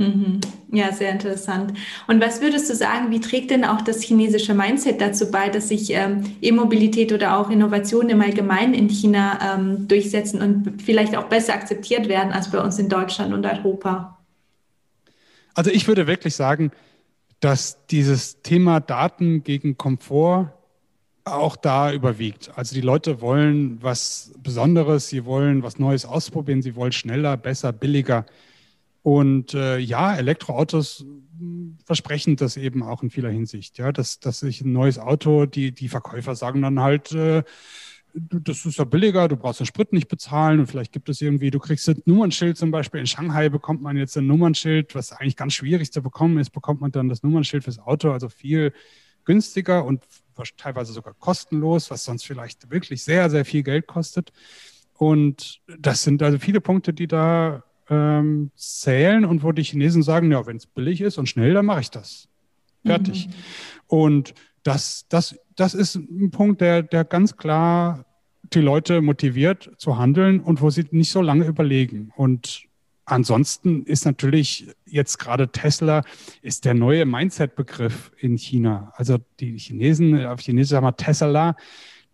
Mhm. 0.00 0.40
Ja, 0.72 0.92
sehr 0.92 1.10
interessant. 1.10 1.74
Und 2.06 2.22
was 2.22 2.40
würdest 2.40 2.70
du 2.70 2.74
sagen, 2.74 3.10
wie 3.10 3.20
trägt 3.20 3.50
denn 3.50 3.66
auch 3.66 3.82
das 3.82 4.00
chinesische 4.00 4.54
Mindset 4.54 4.98
dazu 4.98 5.30
bei, 5.30 5.50
dass 5.50 5.68
sich 5.68 5.92
ähm, 5.92 6.36
E-Mobilität 6.40 7.12
oder 7.12 7.36
auch 7.36 7.50
Innovationen 7.50 8.08
im 8.08 8.22
Allgemeinen 8.22 8.72
in 8.72 8.88
China 8.88 9.38
ähm, 9.42 9.88
durchsetzen 9.88 10.40
und 10.40 10.80
vielleicht 10.80 11.14
auch 11.16 11.24
besser 11.24 11.52
akzeptiert 11.52 12.08
werden 12.08 12.32
als 12.32 12.50
bei 12.50 12.62
uns 12.62 12.78
in 12.78 12.88
Deutschland 12.88 13.34
und 13.34 13.44
Europa? 13.44 14.16
Also 15.52 15.70
ich 15.70 15.86
würde 15.86 16.06
wirklich 16.06 16.34
sagen, 16.34 16.70
dass 17.40 17.84
dieses 17.88 18.40
Thema 18.40 18.80
Daten 18.80 19.44
gegen 19.44 19.76
Komfort 19.76 20.54
auch 21.24 21.56
da 21.56 21.92
überwiegt. 21.92 22.50
Also 22.56 22.74
die 22.74 22.80
Leute 22.80 23.20
wollen 23.20 23.82
was 23.82 24.32
Besonderes, 24.42 25.08
sie 25.08 25.26
wollen 25.26 25.62
was 25.62 25.78
Neues 25.78 26.06
ausprobieren, 26.06 26.62
sie 26.62 26.74
wollen 26.74 26.92
schneller, 26.92 27.36
besser, 27.36 27.74
billiger. 27.74 28.24
Und 29.02 29.54
äh, 29.54 29.78
ja, 29.78 30.14
Elektroautos 30.14 31.06
versprechen 31.84 32.36
das 32.36 32.56
eben 32.56 32.82
auch 32.82 33.02
in 33.02 33.10
vieler 33.10 33.30
Hinsicht. 33.30 33.78
Ja, 33.78 33.92
dass, 33.92 34.20
dass 34.20 34.40
sich 34.40 34.60
ein 34.60 34.72
neues 34.72 34.98
Auto, 34.98 35.46
die, 35.46 35.72
die 35.72 35.88
Verkäufer 35.88 36.34
sagen 36.34 36.62
dann 36.62 36.80
halt, 36.80 37.12
äh, 37.12 37.42
das 38.12 38.66
ist 38.66 38.78
ja 38.78 38.84
billiger, 38.84 39.28
du 39.28 39.36
brauchst 39.36 39.60
den 39.60 39.66
Sprit 39.66 39.92
nicht 39.92 40.08
bezahlen 40.08 40.60
und 40.60 40.66
vielleicht 40.66 40.92
gibt 40.92 41.08
es 41.08 41.20
irgendwie, 41.20 41.50
du 41.50 41.60
kriegst 41.60 41.88
ein 41.88 42.02
Nummernschild 42.04 42.56
zum 42.56 42.70
Beispiel. 42.70 43.00
In 43.00 43.06
Shanghai 43.06 43.48
bekommt 43.48 43.82
man 43.82 43.96
jetzt 43.96 44.16
ein 44.16 44.26
Nummernschild, 44.26 44.94
was 44.94 45.12
eigentlich 45.12 45.36
ganz 45.36 45.54
schwierig 45.54 45.92
zu 45.92 46.02
bekommen 46.02 46.38
ist, 46.38 46.50
bekommt 46.50 46.80
man 46.80 46.90
dann 46.90 47.08
das 47.08 47.22
Nummernschild 47.22 47.64
fürs 47.64 47.78
Auto, 47.78 48.10
also 48.10 48.28
viel 48.28 48.72
günstiger 49.24 49.84
und 49.84 50.04
teilweise 50.56 50.92
sogar 50.92 51.14
kostenlos, 51.14 51.90
was 51.90 52.04
sonst 52.04 52.24
vielleicht 52.24 52.70
wirklich 52.70 53.04
sehr, 53.04 53.30
sehr 53.30 53.44
viel 53.44 53.62
Geld 53.62 53.86
kostet. 53.86 54.32
Und 54.94 55.60
das 55.78 56.02
sind 56.02 56.22
also 56.22 56.38
viele 56.38 56.60
Punkte, 56.60 56.92
die 56.92 57.06
da 57.06 57.62
ähm, 57.90 58.50
zählen 58.54 59.24
und 59.24 59.42
wo 59.42 59.52
die 59.52 59.64
Chinesen 59.64 60.02
sagen, 60.02 60.30
ja, 60.30 60.46
wenn 60.46 60.56
es 60.56 60.66
billig 60.66 61.00
ist 61.00 61.18
und 61.18 61.28
schnell, 61.28 61.54
dann 61.54 61.66
mache 61.66 61.80
ich 61.80 61.90
das. 61.90 62.28
Fertig. 62.84 63.26
Mhm. 63.26 63.32
Und 63.88 64.34
das, 64.62 65.06
das, 65.08 65.38
das 65.56 65.74
ist 65.74 65.96
ein 65.96 66.30
Punkt, 66.30 66.60
der, 66.60 66.82
der 66.82 67.04
ganz 67.04 67.36
klar 67.36 68.06
die 68.52 68.60
Leute 68.60 69.00
motiviert 69.00 69.70
zu 69.76 69.98
handeln 69.98 70.40
und 70.40 70.60
wo 70.60 70.70
sie 70.70 70.86
nicht 70.90 71.10
so 71.10 71.20
lange 71.20 71.44
überlegen. 71.46 72.12
Und 72.16 72.64
ansonsten 73.04 73.84
ist 73.84 74.04
natürlich 74.04 74.68
jetzt 74.86 75.18
gerade 75.18 75.48
Tesla 75.50 76.02
ist 76.42 76.64
der 76.64 76.74
neue 76.74 77.04
Mindset-Begriff 77.04 78.12
in 78.18 78.38
China. 78.38 78.92
Also 78.96 79.18
die 79.40 79.58
Chinesen, 79.58 80.24
auf 80.26 80.40
Chinesisch 80.40 80.70
sagen 80.70 80.86
wir 80.86 80.96
Tesla, 80.96 81.56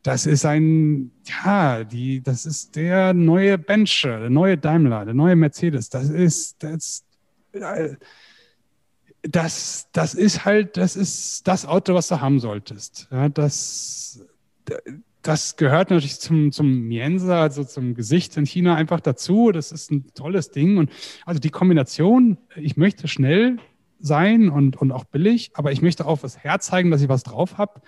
das 0.06 0.24
ist 0.24 0.44
ein, 0.44 1.10
ja, 1.24 1.82
die, 1.82 2.22
das 2.22 2.46
ist 2.46 2.76
der 2.76 3.12
neue 3.12 3.58
Bencher, 3.58 4.20
der 4.20 4.30
neue 4.30 4.56
Daimler, 4.56 5.04
der 5.04 5.14
neue 5.14 5.34
Mercedes. 5.34 5.90
Das 5.90 6.10
ist, 6.10 6.62
das, 6.62 7.04
äh, 7.50 7.96
das, 9.22 9.88
das 9.90 10.14
ist 10.14 10.44
halt, 10.44 10.76
das 10.76 10.94
ist 10.94 11.48
das 11.48 11.66
Auto, 11.66 11.92
was 11.94 12.06
du 12.06 12.20
haben 12.20 12.38
solltest. 12.38 13.08
Ja, 13.10 13.28
das, 13.28 14.24
das 15.22 15.56
gehört 15.56 15.90
natürlich 15.90 16.20
zum, 16.20 16.52
zum 16.52 16.82
Mienza, 16.82 17.42
also 17.42 17.64
zum 17.64 17.94
Gesicht 17.94 18.36
in 18.36 18.46
China 18.46 18.76
einfach 18.76 19.00
dazu. 19.00 19.50
Das 19.50 19.72
ist 19.72 19.90
ein 19.90 20.14
tolles 20.14 20.52
Ding. 20.52 20.78
Und 20.78 20.92
also 21.24 21.40
die 21.40 21.50
Kombination, 21.50 22.38
ich 22.54 22.76
möchte 22.76 23.08
schnell 23.08 23.56
sein 23.98 24.50
und, 24.50 24.76
und 24.76 24.92
auch 24.92 25.02
billig, 25.02 25.50
aber 25.54 25.72
ich 25.72 25.82
möchte 25.82 26.06
auch 26.06 26.22
was 26.22 26.38
herzeigen, 26.38 26.92
dass 26.92 27.02
ich 27.02 27.08
was 27.08 27.24
drauf 27.24 27.58
habe 27.58 27.80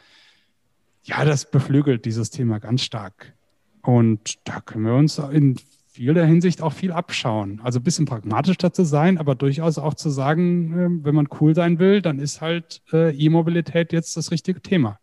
ja, 1.08 1.24
das 1.24 1.50
beflügelt 1.50 2.04
dieses 2.04 2.30
Thema 2.30 2.60
ganz 2.60 2.82
stark. 2.82 3.34
Und 3.82 4.46
da 4.46 4.60
können 4.60 4.84
wir 4.84 4.94
uns 4.94 5.18
in 5.18 5.56
vieler 5.90 6.26
Hinsicht 6.26 6.60
auch 6.62 6.74
viel 6.74 6.92
abschauen. 6.92 7.60
Also 7.64 7.80
ein 7.80 7.82
bisschen 7.82 8.04
pragmatisch 8.04 8.58
dazu 8.58 8.84
sein, 8.84 9.16
aber 9.16 9.34
durchaus 9.34 9.78
auch 9.78 9.94
zu 9.94 10.10
sagen, 10.10 10.78
ähm, 10.78 11.04
wenn 11.04 11.14
man 11.14 11.28
cool 11.40 11.54
sein 11.54 11.78
will, 11.78 12.02
dann 12.02 12.18
ist 12.18 12.42
halt 12.42 12.82
äh, 12.92 13.16
E-Mobilität 13.16 13.92
jetzt 13.92 14.16
das 14.16 14.30
richtige 14.30 14.60
Thema. 14.60 14.98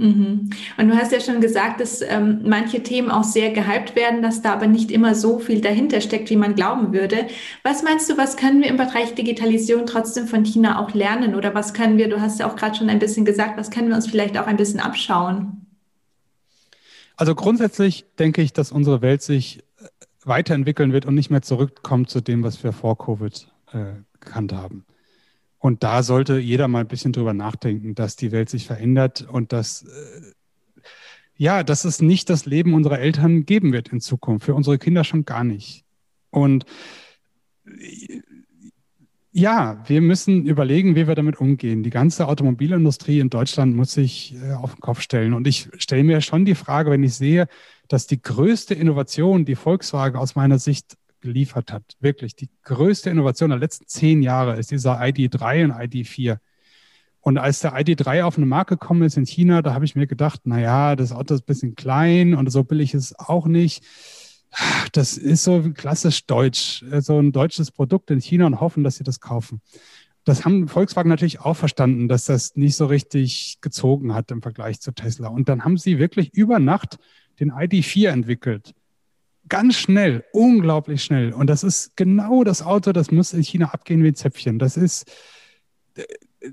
Mhm. 0.00 0.48
Und 0.78 0.88
du 0.88 0.96
hast 0.96 1.12
ja 1.12 1.20
schon 1.20 1.42
gesagt, 1.42 1.78
dass 1.78 2.00
ähm, 2.00 2.40
manche 2.46 2.82
Themen 2.82 3.10
auch 3.10 3.22
sehr 3.22 3.50
gehypt 3.50 3.94
werden, 3.94 4.22
dass 4.22 4.40
da 4.40 4.54
aber 4.54 4.66
nicht 4.66 4.90
immer 4.90 5.14
so 5.14 5.38
viel 5.38 5.60
dahinter 5.60 6.00
steckt, 6.00 6.30
wie 6.30 6.36
man 6.36 6.54
glauben 6.54 6.94
würde. 6.94 7.26
Was 7.64 7.82
meinst 7.82 8.08
du, 8.08 8.16
was 8.16 8.38
können 8.38 8.62
wir 8.62 8.68
im 8.68 8.78
Bereich 8.78 9.14
Digitalisierung 9.14 9.84
trotzdem 9.84 10.26
von 10.26 10.42
China 10.46 10.80
auch 10.80 10.94
lernen? 10.94 11.34
Oder 11.34 11.54
was 11.54 11.74
können 11.74 11.98
wir, 11.98 12.08
du 12.08 12.18
hast 12.18 12.40
ja 12.40 12.50
auch 12.50 12.56
gerade 12.56 12.76
schon 12.76 12.88
ein 12.88 12.98
bisschen 12.98 13.26
gesagt, 13.26 13.58
was 13.58 13.70
können 13.70 13.88
wir 13.88 13.94
uns 13.94 14.06
vielleicht 14.06 14.38
auch 14.38 14.46
ein 14.46 14.56
bisschen 14.56 14.80
abschauen? 14.80 15.66
Also 17.16 17.34
grundsätzlich 17.34 18.06
denke 18.18 18.40
ich, 18.40 18.54
dass 18.54 18.72
unsere 18.72 19.02
Welt 19.02 19.20
sich 19.20 19.58
äh, 19.58 19.84
weiterentwickeln 20.24 20.94
wird 20.94 21.04
und 21.04 21.14
nicht 21.14 21.28
mehr 21.28 21.42
zurückkommt 21.42 22.08
zu 22.08 22.22
dem, 22.22 22.42
was 22.42 22.64
wir 22.64 22.72
vor 22.72 22.96
Covid 22.96 23.48
äh, 23.74 24.00
gekannt 24.18 24.54
haben. 24.54 24.86
Und 25.60 25.82
da 25.82 26.02
sollte 26.02 26.38
jeder 26.38 26.68
mal 26.68 26.80
ein 26.80 26.88
bisschen 26.88 27.12
drüber 27.12 27.34
nachdenken, 27.34 27.94
dass 27.94 28.16
die 28.16 28.32
Welt 28.32 28.48
sich 28.48 28.66
verändert 28.66 29.28
und 29.30 29.52
dass, 29.52 29.82
äh, 29.82 30.32
ja, 31.36 31.62
dass 31.62 31.84
es 31.84 32.00
nicht 32.00 32.30
das 32.30 32.46
Leben 32.46 32.72
unserer 32.72 32.98
Eltern 32.98 33.44
geben 33.44 33.72
wird 33.72 33.88
in 33.88 34.00
Zukunft, 34.00 34.46
für 34.46 34.54
unsere 34.54 34.78
Kinder 34.78 35.04
schon 35.04 35.26
gar 35.26 35.44
nicht. 35.44 35.84
Und 36.30 36.64
äh, 37.66 38.22
ja, 39.32 39.84
wir 39.86 40.00
müssen 40.00 40.46
überlegen, 40.46 40.96
wie 40.96 41.06
wir 41.06 41.14
damit 41.14 41.38
umgehen. 41.38 41.82
Die 41.82 41.90
ganze 41.90 42.26
Automobilindustrie 42.26 43.20
in 43.20 43.30
Deutschland 43.30 43.76
muss 43.76 43.92
sich 43.92 44.34
äh, 44.42 44.54
auf 44.54 44.74
den 44.74 44.80
Kopf 44.80 45.02
stellen. 45.02 45.34
Und 45.34 45.46
ich 45.46 45.68
stelle 45.76 46.04
mir 46.04 46.22
schon 46.22 46.46
die 46.46 46.54
Frage, 46.54 46.90
wenn 46.90 47.04
ich 47.04 47.14
sehe, 47.14 47.48
dass 47.86 48.06
die 48.06 48.20
größte 48.20 48.74
Innovation, 48.74 49.44
die 49.44 49.56
Volkswagen 49.56 50.18
aus 50.18 50.36
meiner 50.36 50.58
Sicht 50.58 50.96
geliefert 51.20 51.72
hat. 51.72 51.96
Wirklich 52.00 52.34
die 52.36 52.48
größte 52.62 53.10
Innovation 53.10 53.50
der 53.50 53.58
letzten 53.58 53.86
zehn 53.86 54.22
Jahre 54.22 54.58
ist 54.58 54.70
dieser 54.70 55.00
ID3 55.00 55.64
und 55.64 55.72
ID4. 55.72 56.38
Und 57.20 57.38
als 57.38 57.60
der 57.60 57.74
ID3 57.74 58.24
auf 58.24 58.36
eine 58.36 58.46
Marke 58.46 58.76
gekommen 58.76 59.02
ist 59.02 59.16
in 59.16 59.26
China, 59.26 59.60
da 59.62 59.74
habe 59.74 59.84
ich 59.84 59.94
mir 59.94 60.06
gedacht, 60.06 60.40
na 60.44 60.58
ja, 60.58 60.96
das 60.96 61.12
Auto 61.12 61.34
ist 61.34 61.42
ein 61.42 61.46
bisschen 61.46 61.74
klein 61.74 62.34
und 62.34 62.50
so 62.50 62.64
billig 62.64 62.94
ist 62.94 63.04
es 63.04 63.18
auch 63.18 63.46
nicht. 63.46 63.84
Das 64.92 65.16
ist 65.16 65.44
so 65.44 65.70
klassisch 65.74 66.26
deutsch, 66.26 66.84
so 66.98 67.20
ein 67.20 67.30
deutsches 67.30 67.70
Produkt 67.70 68.10
in 68.10 68.20
China 68.20 68.46
und 68.46 68.60
hoffen, 68.60 68.82
dass 68.82 68.96
sie 68.96 69.04
das 69.04 69.20
kaufen. 69.20 69.60
Das 70.24 70.44
haben 70.44 70.66
Volkswagen 70.66 71.08
natürlich 71.08 71.40
auch 71.40 71.56
verstanden, 71.56 72.08
dass 72.08 72.24
das 72.24 72.56
nicht 72.56 72.76
so 72.76 72.86
richtig 72.86 73.58
gezogen 73.60 74.14
hat 74.14 74.30
im 74.30 74.42
Vergleich 74.42 74.80
zu 74.80 74.92
Tesla. 74.92 75.28
Und 75.28 75.48
dann 75.48 75.64
haben 75.64 75.76
sie 75.76 75.98
wirklich 75.98 76.34
über 76.34 76.58
Nacht 76.58 76.98
den 77.38 77.52
ID4 77.52 78.08
entwickelt 78.08 78.74
ganz 79.48 79.76
schnell, 79.76 80.24
unglaublich 80.32 81.02
schnell. 81.02 81.32
Und 81.32 81.48
das 81.48 81.64
ist 81.64 81.96
genau 81.96 82.44
das 82.44 82.62
Auto, 82.62 82.92
das 82.92 83.10
muss 83.10 83.32
in 83.32 83.42
China 83.42 83.72
abgehen 83.72 84.02
wie 84.02 84.08
ein 84.08 84.14
Zäpfchen. 84.14 84.58
Das 84.58 84.76
ist, 84.76 85.10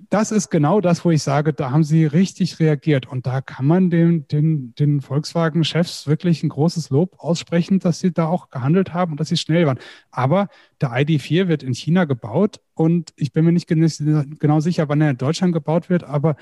das 0.10 0.32
ist 0.32 0.50
genau 0.50 0.82
das, 0.82 1.06
wo 1.06 1.12
ich 1.12 1.24
sage, 1.24 1.54
da 1.54 1.72
haben 1.72 1.84
sie 1.84 2.06
richtig 2.06 2.60
reagiert. 2.60 3.08
Und 3.08 3.26
da 3.26 3.42
kann 3.42 3.66
man 3.66 3.90
den, 3.90 4.28
den, 4.28 4.74
den 4.76 5.02
Volkswagen-Chefs 5.02 6.08
wirklich 6.08 6.44
ein 6.44 6.50
großes 6.50 6.90
Lob 6.90 7.16
aussprechen, 7.20 7.80
dass 7.80 8.00
sie 8.00 8.12
da 8.12 8.28
auch 8.28 8.50
gehandelt 8.50 8.94
haben 8.94 9.14
und 9.14 9.20
dass 9.20 9.30
sie 9.30 9.38
schnell 9.38 9.66
waren. 9.66 9.80
Aber 10.12 10.50
der 10.82 10.90
ID4 10.90 11.48
wird 11.48 11.64
in 11.64 11.74
China 11.74 12.06
gebaut 12.06 12.60
und 12.74 13.14
ich 13.16 13.32
bin 13.32 13.46
mir 13.46 13.52
nicht 13.52 13.68
genau 13.68 14.60
sicher, 14.60 14.90
wann 14.90 15.02
er 15.02 15.12
in 15.12 15.18
Deutschland 15.18 15.54
gebaut 15.54 15.90
wird, 15.90 16.04
aber 16.04 16.36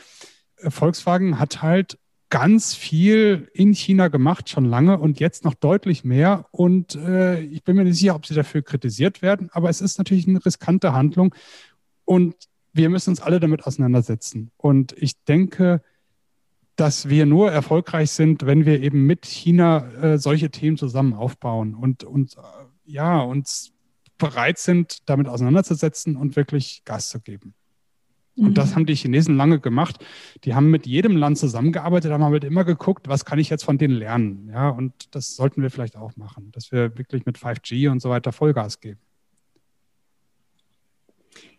Volkswagen 0.57 1.37
hat 1.39 1.61
halt 1.61 1.99
ganz 2.29 2.73
viel 2.73 3.49
in 3.53 3.73
China 3.73 4.07
gemacht, 4.07 4.49
schon 4.49 4.65
lange 4.65 4.97
und 4.97 5.19
jetzt 5.19 5.45
noch 5.45 5.53
deutlich 5.53 6.03
mehr. 6.03 6.47
Und 6.51 6.95
äh, 6.95 7.41
ich 7.41 7.63
bin 7.63 7.75
mir 7.75 7.83
nicht 7.83 7.97
sicher, 7.97 8.15
ob 8.15 8.25
sie 8.25 8.33
dafür 8.33 8.61
kritisiert 8.61 9.21
werden, 9.21 9.49
aber 9.51 9.69
es 9.69 9.81
ist 9.81 9.97
natürlich 9.97 10.27
eine 10.27 10.43
riskante 10.45 10.93
Handlung 10.93 11.35
und 12.03 12.35
wir 12.73 12.89
müssen 12.89 13.11
uns 13.11 13.21
alle 13.21 13.39
damit 13.39 13.65
auseinandersetzen. 13.65 14.51
Und 14.57 14.93
ich 14.97 15.23
denke, 15.23 15.81
dass 16.75 17.07
wir 17.07 17.25
nur 17.25 17.51
erfolgreich 17.51 18.11
sind, 18.11 18.45
wenn 18.45 18.65
wir 18.65 18.81
eben 18.81 19.05
mit 19.05 19.25
China 19.25 19.89
äh, 19.93 20.17
solche 20.17 20.49
Themen 20.49 20.77
zusammen 20.77 21.13
aufbauen 21.13 21.73
und, 21.73 22.03
und 22.03 22.35
äh, 22.35 22.41
ja, 22.85 23.21
uns 23.21 23.71
bereit 24.17 24.57
sind, 24.57 25.09
damit 25.09 25.27
auseinanderzusetzen 25.27 26.17
und 26.17 26.35
wirklich 26.35 26.83
Gas 26.83 27.09
zu 27.09 27.21
geben. 27.21 27.53
Und 28.37 28.57
das 28.57 28.71
mhm. 28.71 28.75
haben 28.75 28.85
die 28.85 28.95
Chinesen 28.95 29.37
lange 29.37 29.59
gemacht. 29.59 30.03
Die 30.43 30.55
haben 30.55 30.69
mit 30.69 30.85
jedem 30.85 31.15
Land 31.15 31.37
zusammengearbeitet, 31.37 32.11
haben 32.11 32.23
halt 32.23 32.43
immer 32.43 32.65
geguckt, 32.65 33.07
was 33.07 33.23
kann 33.23 33.39
ich 33.39 33.49
jetzt 33.49 33.63
von 33.63 33.77
denen 33.77 33.95
lernen. 33.95 34.49
Ja, 34.51 34.69
und 34.69 34.93
das 35.11 35.35
sollten 35.35 35.61
wir 35.61 35.71
vielleicht 35.71 35.95
auch 35.95 36.15
machen, 36.17 36.51
dass 36.51 36.71
wir 36.71 36.97
wirklich 36.97 37.25
mit 37.25 37.37
5G 37.37 37.89
und 37.89 38.01
so 38.01 38.09
weiter 38.09 38.31
Vollgas 38.31 38.79
geben. 38.79 38.99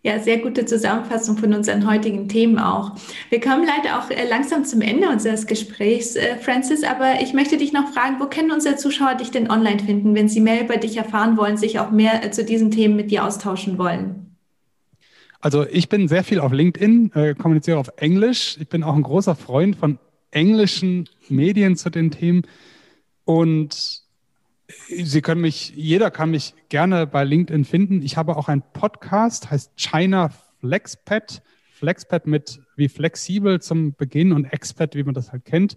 Ja, 0.02 0.20
sehr 0.20 0.38
gute 0.38 0.64
Zusammenfassung 0.64 1.36
von 1.36 1.52
unseren 1.52 1.90
heutigen 1.90 2.28
Themen 2.28 2.58
auch. 2.58 2.92
Wir 3.28 3.40
kommen 3.40 3.66
leider 3.66 3.98
auch 3.98 4.10
äh, 4.10 4.28
langsam 4.28 4.64
zum 4.64 4.80
Ende 4.80 5.08
unseres 5.08 5.46
Gesprächs, 5.46 6.14
äh, 6.14 6.36
Francis, 6.36 6.84
aber 6.84 7.20
ich 7.22 7.32
möchte 7.32 7.56
dich 7.56 7.72
noch 7.72 7.92
fragen, 7.92 8.20
wo 8.20 8.26
können 8.26 8.52
unsere 8.52 8.76
Zuschauer 8.76 9.16
dich 9.16 9.32
denn 9.32 9.50
online 9.50 9.80
finden, 9.80 10.14
wenn 10.14 10.28
sie 10.28 10.40
mehr 10.40 10.62
über 10.62 10.76
dich 10.76 10.96
erfahren 10.96 11.36
wollen, 11.36 11.56
sich 11.56 11.80
auch 11.80 11.90
mehr 11.90 12.24
äh, 12.24 12.30
zu 12.30 12.44
diesen 12.44 12.70
Themen 12.70 12.94
mit 12.94 13.10
dir 13.10 13.24
austauschen 13.24 13.78
wollen? 13.78 14.25
Also 15.46 15.64
ich 15.64 15.88
bin 15.88 16.08
sehr 16.08 16.24
viel 16.24 16.40
auf 16.40 16.50
LinkedIn, 16.50 17.12
äh, 17.14 17.34
kommuniziere 17.36 17.78
auf 17.78 17.92
Englisch. 17.98 18.56
Ich 18.58 18.68
bin 18.68 18.82
auch 18.82 18.96
ein 18.96 19.04
großer 19.04 19.36
Freund 19.36 19.76
von 19.76 20.00
englischen 20.32 21.08
Medien 21.28 21.76
zu 21.76 21.88
den 21.88 22.10
Themen 22.10 22.42
und 23.24 24.02
Sie 24.88 25.22
können 25.22 25.42
mich, 25.42 25.72
jeder 25.76 26.10
kann 26.10 26.32
mich 26.32 26.54
gerne 26.68 27.06
bei 27.06 27.22
LinkedIn 27.22 27.64
finden. 27.64 28.02
Ich 28.02 28.16
habe 28.16 28.36
auch 28.36 28.48
einen 28.48 28.64
Podcast, 28.72 29.52
heißt 29.52 29.70
China 29.76 30.32
FlexPad. 30.58 31.40
FlexPad 31.74 32.26
mit 32.26 32.58
wie 32.74 32.88
flexibel 32.88 33.62
zum 33.62 33.94
Beginn 33.94 34.32
und 34.32 34.46
Expat, 34.46 34.96
wie 34.96 35.04
man 35.04 35.14
das 35.14 35.30
halt 35.30 35.44
kennt. 35.44 35.76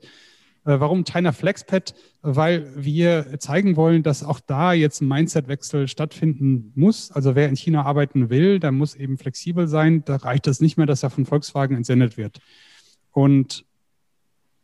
Äh, 0.66 0.80
warum 0.80 1.04
China 1.04 1.32
FlexPad? 1.32 1.94
Weil 2.22 2.72
wir 2.76 3.40
zeigen 3.40 3.76
wollen, 3.76 4.04
dass 4.04 4.24
auch 4.24 4.40
da 4.40 4.74
jetzt 4.74 5.02
ein 5.02 5.08
Mindsetwechsel 5.08 5.88
stattfinden 5.88 6.72
muss. 6.76 7.12
Also 7.12 7.36
wer 7.36 7.50
in 7.50 7.56
China 7.56 7.84
arbeiten 7.84 8.30
will, 8.30 8.60
der 8.60 8.72
muss 8.72 8.96
eben 8.96 9.18
flexibel 9.18 9.68
sein. 9.68 10.04
Da 10.06 10.18
reicht 10.18 10.48
es 10.48 10.60
nicht 10.60 10.78
mehr, 10.78 10.86
dass 10.86 11.04
er 11.04 11.10
von 11.10 11.26
Volkswagen 11.26 11.76
entsendet 11.76 12.18
wird. 12.18 12.40
Und 13.12 13.66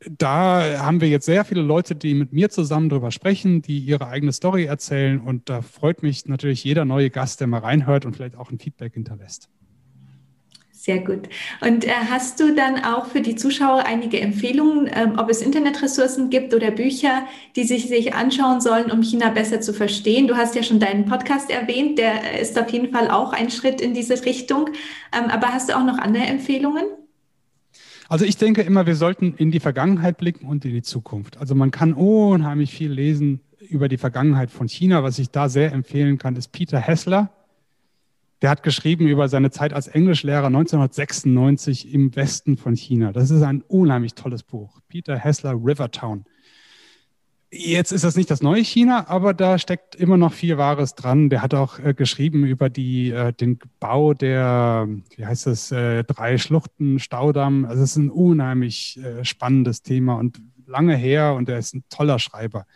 da 0.10 0.79
haben 0.79 1.01
wir 1.01 1.10
jetzt 1.10 1.25
sehr 1.25 1.45
viele 1.45 1.62
Leute, 1.62 1.95
die 1.95 2.13
mit 2.13 2.34
mir 2.34 2.49
zusammen 2.49 2.89
darüber 2.89 3.12
sprechen, 3.12 3.62
die 3.62 3.79
ihre 3.79 4.08
eigene 4.08 4.34
Story 4.34 4.65
erzählen. 4.65 5.19
Und 5.19 5.49
da 5.49 5.62
freut 5.62 6.03
mich 6.03 6.25
natürlich 6.25 6.63
jeder 6.63 6.86
neue 6.86 7.10
Gast, 7.10 7.39
der 7.39 7.47
mal 7.47 7.60
reinhört 7.60 8.05
und 8.05 8.15
vielleicht 8.15 8.36
auch 8.36 8.51
ein 8.51 8.60
Feedback 8.60 8.93
hinterlässt. 8.93 9.49
Sehr 10.86 11.00
gut. 11.00 11.30
Und 11.62 11.84
äh, 11.84 11.89
hast 12.12 12.39
du 12.39 12.54
dann 12.54 12.84
auch 12.84 13.08
für 13.08 13.21
die 13.21 13.36
Zuschauer 13.36 13.86
einige 13.88 14.21
Empfehlungen, 14.21 14.88
ähm, 14.93 15.17
ob 15.17 15.32
es 15.32 15.41
Internetressourcen 15.41 16.30
gibt 16.30 16.54
oder 16.54 16.69
Bücher, 16.69 17.24
die 17.56 17.63
sich, 17.63 17.88
sich 17.88 18.13
anschauen 18.13 18.62
sollen, 18.62 18.91
um 18.91 19.02
China 19.02 19.32
besser 19.32 19.62
zu 19.62 19.74
verstehen? 19.74 20.28
Du 20.28 20.36
hast 20.36 20.54
ja 20.54 20.62
schon 20.62 20.80
deinen 20.80 21.06
Podcast 21.06 21.50
erwähnt, 21.50 21.98
der 21.98 22.39
ist 22.39 22.60
auf 22.60 22.69
jeden 22.69 22.91
Fall 22.91 23.10
auch 23.10 23.34
ein 23.34 23.50
Schritt 23.50 23.82
in 23.82 23.95
diese 23.95 24.24
Richtung. 24.26 24.69
Ähm, 25.12 25.32
aber 25.32 25.48
hast 25.48 25.69
du 25.69 25.76
auch 25.76 25.84
noch 25.84 25.98
andere 25.98 26.26
Empfehlungen? 26.26 26.86
Also 28.08 28.24
ich 28.24 28.38
denke 28.38 28.62
immer, 28.62 28.86
wir 28.86 28.95
sollten 28.95 29.34
in 29.38 29.50
die 29.50 29.60
Vergangenheit 29.60 30.19
blicken 30.19 30.45
und 30.45 30.65
in 30.65 30.71
die 30.71 30.84
Zukunft. 30.84 31.38
Also 31.39 31.56
man 31.56 31.71
kann 31.71 31.93
unheimlich 31.93 32.71
viel 32.71 32.91
lesen 32.91 33.41
über 33.58 33.88
die 33.88 33.98
Vergangenheit 33.98 34.52
von 34.52 34.69
China. 34.69 35.02
Was 35.02 35.17
ich 35.17 35.32
da 35.32 35.50
sehr 35.50 35.74
empfehlen 35.74 36.19
kann, 36.19 36.36
ist 36.36 36.52
Peter 36.52 36.80
Hessler. 36.80 37.32
Der 38.45 38.51
hat 38.51 38.62
geschrieben 38.62 39.08
über 39.08 39.27
seine 39.27 39.49
Zeit 39.49 39.73
als 39.73 39.88
Englischlehrer 39.88 40.45
1996 40.45 41.91
im 41.91 42.15
Westen 42.15 42.58
von 42.58 42.75
China. 42.75 43.12
Das 43.12 43.31
ist 43.31 43.41
ein 43.41 43.63
unheimlich 43.63 44.13
tolles 44.13 44.43
Buch. 44.43 44.81
Peter 44.88 45.17
Hessler, 45.17 45.53
Rivertown. 45.53 46.25
Jetzt 47.49 47.91
ist 47.91 48.03
das 48.03 48.15
nicht 48.15 48.29
das 48.29 48.43
neue 48.43 48.63
China, 48.63 49.08
aber 49.08 49.34
da 49.34 49.58
steckt 49.58 49.95
immer 49.95 50.17
noch 50.17 50.31
viel 50.31 50.60
Wahres 50.60 50.93
dran. 50.93 51.31
Der 51.31 51.41
hat 51.41 51.55
auch 51.55 51.79
äh, 51.79 51.95
geschrieben 51.95 52.45
über 52.45 52.69
die, 52.69 53.10
äh, 53.10 53.34
den 53.34 53.58
Bau 53.79 54.13
der, 54.13 54.88
wie 55.15 55.25
heißt 55.25 55.47
das, 55.47 55.71
äh, 55.71 56.03
drei 56.03 56.38
Schluchten, 56.38 56.99
Staudamm. 56.99 57.65
Also 57.65 57.81
es 57.81 57.93
ist 57.93 57.97
ein 57.97 58.12
unheimlich 58.12 58.99
äh, 59.03 59.25
spannendes 59.25 59.81
Thema 59.81 60.19
und 60.19 60.39
lange 60.67 60.95
her 60.95 61.34
und 61.34 61.49
er 61.49 61.58
ist 61.58 61.73
ein 61.73 61.84
toller 61.89 62.19
Schreiber. 62.19 62.67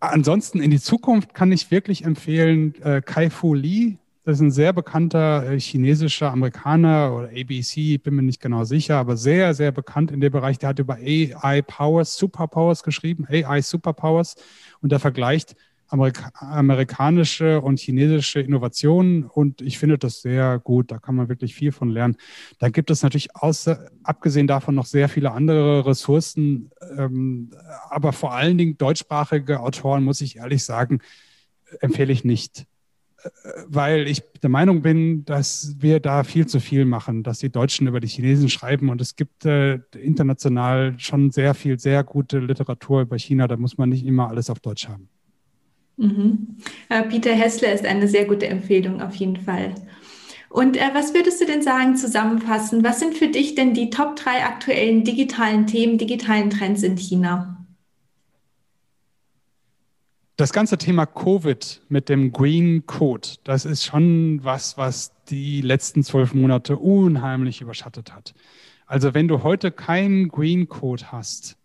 Ansonsten 0.00 0.62
in 0.62 0.70
die 0.70 0.80
Zukunft 0.80 1.34
kann 1.34 1.52
ich 1.52 1.70
wirklich 1.70 2.06
empfehlen 2.06 2.74
äh, 2.82 3.02
Kai 3.02 3.28
Fu 3.28 3.52
Lee, 3.52 3.98
das 4.24 4.36
ist 4.36 4.40
ein 4.40 4.50
sehr 4.50 4.72
bekannter 4.72 5.50
äh, 5.50 5.58
chinesischer 5.58 6.30
Amerikaner 6.30 7.12
oder 7.14 7.28
ABC, 7.28 7.98
bin 7.98 8.14
mir 8.14 8.22
nicht 8.22 8.40
genau 8.40 8.64
sicher, 8.64 8.96
aber 8.96 9.16
sehr, 9.16 9.52
sehr 9.54 9.72
bekannt 9.72 10.10
in 10.10 10.20
dem 10.20 10.32
Bereich. 10.32 10.58
Der 10.58 10.70
hat 10.70 10.78
über 10.78 10.94
AI 10.94 11.62
Powers, 11.62 12.16
Superpowers 12.16 12.84
geschrieben, 12.84 13.26
AI 13.28 13.62
Superpowers, 13.62 14.36
und 14.80 14.92
der 14.92 15.00
vergleicht 15.00 15.56
Amerika 15.88 16.32
amerikanische 16.34 17.60
und 17.60 17.78
chinesische 17.78 18.40
Innovationen 18.40 19.24
und 19.24 19.60
ich 19.60 19.78
finde 19.78 19.98
das 19.98 20.22
sehr 20.22 20.58
gut. 20.58 20.90
Da 20.90 20.98
kann 20.98 21.16
man 21.16 21.28
wirklich 21.28 21.54
viel 21.54 21.70
von 21.70 21.90
lernen. 21.90 22.16
Da 22.58 22.70
gibt 22.70 22.90
es 22.90 23.02
natürlich 23.02 23.36
außer, 23.36 23.90
abgesehen 24.02 24.46
davon 24.46 24.74
noch 24.74 24.86
sehr 24.86 25.10
viele 25.10 25.32
andere 25.32 25.84
Ressourcen, 25.84 26.70
ähm, 26.96 27.50
aber 27.90 28.12
vor 28.14 28.32
allen 28.32 28.56
Dingen 28.56 28.78
deutschsprachige 28.78 29.60
Autoren, 29.60 30.02
muss 30.04 30.22
ich 30.22 30.36
ehrlich 30.36 30.64
sagen, 30.64 31.00
empfehle 31.80 32.12
ich 32.12 32.24
nicht 32.24 32.66
weil 33.66 34.08
ich 34.08 34.22
der 34.42 34.50
Meinung 34.50 34.82
bin, 34.82 35.24
dass 35.24 35.76
wir 35.78 36.00
da 36.00 36.24
viel 36.24 36.46
zu 36.46 36.60
viel 36.60 36.84
machen, 36.84 37.22
dass 37.22 37.38
die 37.38 37.50
Deutschen 37.50 37.86
über 37.86 38.00
die 38.00 38.08
Chinesen 38.08 38.48
schreiben 38.48 38.88
und 38.88 39.00
es 39.00 39.16
gibt 39.16 39.44
äh, 39.44 39.80
international 39.98 40.94
schon 40.98 41.30
sehr 41.30 41.54
viel, 41.54 41.78
sehr 41.78 42.04
gute 42.04 42.38
Literatur 42.38 43.02
über 43.02 43.18
China. 43.18 43.46
Da 43.46 43.56
muss 43.56 43.78
man 43.78 43.88
nicht 43.88 44.04
immer 44.04 44.28
alles 44.28 44.50
auf 44.50 44.60
Deutsch 44.60 44.88
haben. 44.88 45.08
Mhm. 45.96 46.56
Äh, 46.88 47.02
Peter 47.04 47.32
Hessler 47.32 47.72
ist 47.72 47.84
eine 47.84 48.08
sehr 48.08 48.24
gute 48.24 48.46
Empfehlung 48.46 49.00
auf 49.00 49.14
jeden 49.14 49.36
Fall. 49.36 49.74
Und 50.48 50.76
äh, 50.76 50.90
was 50.92 51.14
würdest 51.14 51.40
du 51.40 51.46
denn 51.46 51.62
sagen, 51.62 51.96
zusammenfassen? 51.96 52.84
Was 52.84 53.00
sind 53.00 53.14
für 53.14 53.28
dich 53.28 53.54
denn 53.54 53.72
die 53.72 53.90
Top 53.90 54.16
drei 54.16 54.44
aktuellen 54.44 55.04
digitalen 55.04 55.66
Themen, 55.66 55.96
digitalen 55.96 56.50
Trends 56.50 56.82
in 56.82 56.96
China? 56.96 57.61
Das 60.42 60.52
ganze 60.52 60.76
Thema 60.76 61.06
Covid 61.06 61.82
mit 61.88 62.08
dem 62.08 62.32
Green 62.32 62.84
Code, 62.84 63.28
das 63.44 63.64
ist 63.64 63.84
schon 63.84 64.42
was, 64.42 64.76
was 64.76 65.12
die 65.28 65.60
letzten 65.60 66.02
zwölf 66.02 66.34
Monate 66.34 66.78
unheimlich 66.78 67.60
überschattet 67.60 68.12
hat. 68.12 68.34
Also 68.84 69.14
wenn 69.14 69.28
du 69.28 69.44
heute 69.44 69.70
keinen 69.70 70.26
Green 70.30 70.68
Code 70.68 71.12
hast, 71.12 71.56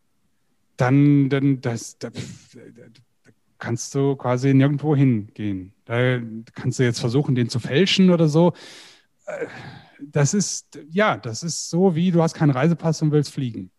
dann, 0.76 1.28
dann 1.30 1.60
das, 1.60 1.98
da, 1.98 2.12
da 2.12 3.32
kannst 3.58 3.96
du 3.96 4.16
quasi 4.16 4.54
nirgendwo 4.54 4.96
hingehen. 4.96 5.74
Da 5.86 6.20
kannst 6.54 6.78
du 6.78 6.84
jetzt 6.84 7.00
versuchen, 7.00 7.34
den 7.34 7.50
zu 7.50 7.58
fälschen 7.58 8.12
oder 8.12 8.28
so. 8.28 8.54
Äh, 9.26 9.48
das 10.00 10.36
ist, 10.36 10.80
ja, 10.92 11.18
das 11.18 11.42
ist 11.42 11.72
so 11.72 11.96
wie 11.96 12.12
du 12.12 12.22
hast 12.22 12.36
keinen 12.36 12.52
Reisepass 12.52 13.02
und 13.02 13.12
willst 13.12 13.34
fliegen. 13.34 13.72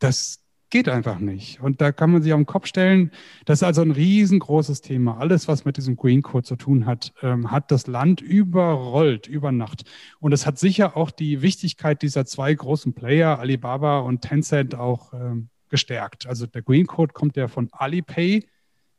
Das 0.00 0.40
geht 0.76 0.90
einfach 0.90 1.20
nicht. 1.20 1.62
Und 1.62 1.80
da 1.80 1.90
kann 1.90 2.10
man 2.12 2.22
sich 2.22 2.34
auf 2.34 2.38
den 2.38 2.44
Kopf 2.44 2.66
stellen. 2.66 3.10
Das 3.46 3.60
ist 3.60 3.62
also 3.62 3.80
ein 3.80 3.92
riesengroßes 3.92 4.82
Thema. 4.82 5.16
Alles, 5.16 5.48
was 5.48 5.64
mit 5.64 5.78
diesem 5.78 5.96
Green 5.96 6.20
Code 6.20 6.44
zu 6.44 6.56
tun 6.56 6.84
hat, 6.84 7.14
ähm, 7.22 7.50
hat 7.50 7.70
das 7.70 7.86
Land 7.86 8.20
überrollt 8.20 9.26
über 9.26 9.52
Nacht. 9.52 9.84
Und 10.20 10.32
es 10.32 10.44
hat 10.44 10.58
sicher 10.58 10.94
auch 10.94 11.10
die 11.10 11.40
Wichtigkeit 11.40 12.02
dieser 12.02 12.26
zwei 12.26 12.52
großen 12.52 12.92
Player, 12.92 13.38
Alibaba 13.38 14.00
und 14.00 14.20
Tencent, 14.20 14.74
auch 14.74 15.14
ähm, 15.14 15.48
gestärkt. 15.70 16.26
Also 16.26 16.46
der 16.46 16.60
Green 16.60 16.86
Code 16.86 17.14
kommt 17.14 17.38
ja 17.38 17.48
von 17.48 17.70
Alipay. 17.72 18.46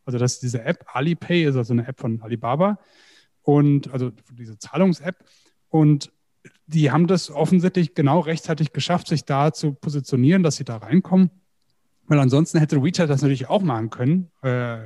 Also 0.03 0.17
das 0.17 0.33
ist 0.33 0.41
diese 0.41 0.63
App. 0.63 0.83
Alipay 0.93 1.43
ist 1.43 1.57
also 1.57 1.73
eine 1.73 1.87
App 1.87 1.99
von 1.99 2.23
Alibaba. 2.23 2.79
Und 3.43 3.93
also 3.93 4.11
diese 4.31 4.57
Zahlungs-App. 4.57 5.23
Und 5.69 6.11
die 6.65 6.89
haben 6.89 7.05
das 7.05 7.29
offensichtlich 7.29 7.93
genau 7.93 8.21
rechtzeitig 8.21 8.73
geschafft, 8.73 9.07
sich 9.07 9.25
da 9.25 9.53
zu 9.53 9.73
positionieren, 9.73 10.41
dass 10.41 10.55
sie 10.55 10.65
da 10.65 10.77
reinkommen. 10.77 11.29
Weil 12.07 12.19
ansonsten 12.19 12.59
hätte 12.59 12.83
WeChat 12.83 13.09
das 13.09 13.21
natürlich 13.21 13.49
auch 13.49 13.61
machen 13.61 13.89
können. 13.89 14.31
Äh, 14.41 14.79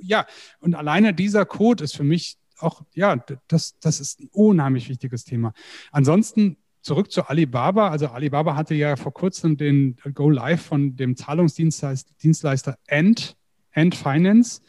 ja, 0.00 0.26
und 0.60 0.74
alleine 0.74 1.14
dieser 1.14 1.44
Code 1.44 1.84
ist 1.84 1.96
für 1.96 2.04
mich 2.04 2.36
auch, 2.58 2.82
ja, 2.92 3.16
das, 3.48 3.78
das 3.80 4.00
ist 4.00 4.20
ein 4.20 4.28
unheimlich 4.32 4.88
wichtiges 4.88 5.24
Thema. 5.24 5.52
Ansonsten 5.90 6.56
zurück 6.82 7.10
zu 7.10 7.28
Alibaba. 7.28 7.88
Also 7.88 8.08
Alibaba 8.08 8.56
hatte 8.56 8.74
ja 8.74 8.96
vor 8.96 9.12
kurzem 9.12 9.56
den 9.56 9.96
Go 10.14 10.28
Live 10.30 10.62
von 10.62 10.96
dem 10.96 11.16
Zahlungsdienstleister 11.16 12.76
End, 12.86 13.36
End 13.70 13.94
Finance. 13.94 14.60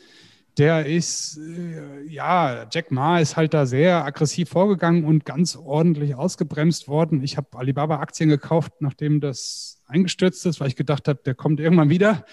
Der 0.58 0.86
ist, 0.86 1.38
äh, 1.38 2.04
ja, 2.08 2.68
Jack 2.72 2.92
Ma 2.92 3.20
ist 3.20 3.36
halt 3.36 3.54
da 3.54 3.66
sehr 3.66 4.06
aggressiv 4.06 4.50
vorgegangen 4.50 5.04
und 5.06 5.26
ganz 5.26 5.56
ordentlich 5.56 6.16
ausgebremst 6.16 6.88
worden. 6.88 7.24
Ich 7.24 7.38
habe 7.38 7.58
Alibaba-Aktien 7.58 8.30
gekauft, 8.30 8.74
nachdem 8.80 9.20
das 9.20 9.82
eingestürzt 9.88 10.46
ist, 10.46 10.60
weil 10.60 10.68
ich 10.68 10.76
gedacht 10.76 11.08
habe, 11.08 11.22
der 11.26 11.36
kommt 11.36 11.60
irgendwann 11.60 11.89
wieder. 11.89 12.26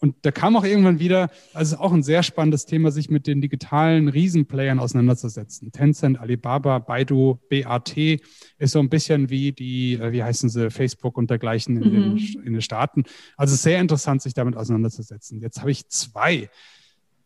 Und 0.00 0.24
der 0.24 0.30
kam 0.30 0.56
auch 0.56 0.64
irgendwann 0.64 1.00
wieder. 1.00 1.28
Also 1.52 1.70
es 1.70 1.72
ist 1.72 1.80
auch 1.80 1.92
ein 1.92 2.04
sehr 2.04 2.22
spannendes 2.22 2.66
Thema, 2.66 2.92
sich 2.92 3.10
mit 3.10 3.26
den 3.26 3.40
digitalen 3.40 4.08
Riesenplayern 4.08 4.78
auseinanderzusetzen. 4.78 5.72
Tencent, 5.72 6.20
Alibaba, 6.20 6.78
Baidu, 6.78 7.40
BAT 7.50 7.96
ist 7.96 8.72
so 8.72 8.78
ein 8.78 8.88
bisschen 8.88 9.28
wie 9.28 9.50
die, 9.50 9.94
äh, 9.94 10.12
wie 10.12 10.22
heißen 10.22 10.48
sie, 10.48 10.70
Facebook 10.70 11.18
und 11.18 11.30
dergleichen 11.30 11.82
in, 11.82 11.88
mhm. 11.88 12.16
den, 12.16 12.42
in 12.44 12.52
den 12.52 12.62
Staaten. 12.62 13.04
Also 13.36 13.56
sehr 13.56 13.80
interessant, 13.80 14.22
sich 14.22 14.34
damit 14.34 14.56
auseinanderzusetzen. 14.56 15.40
Jetzt 15.40 15.60
habe 15.60 15.72
ich 15.72 15.88
zwei 15.88 16.48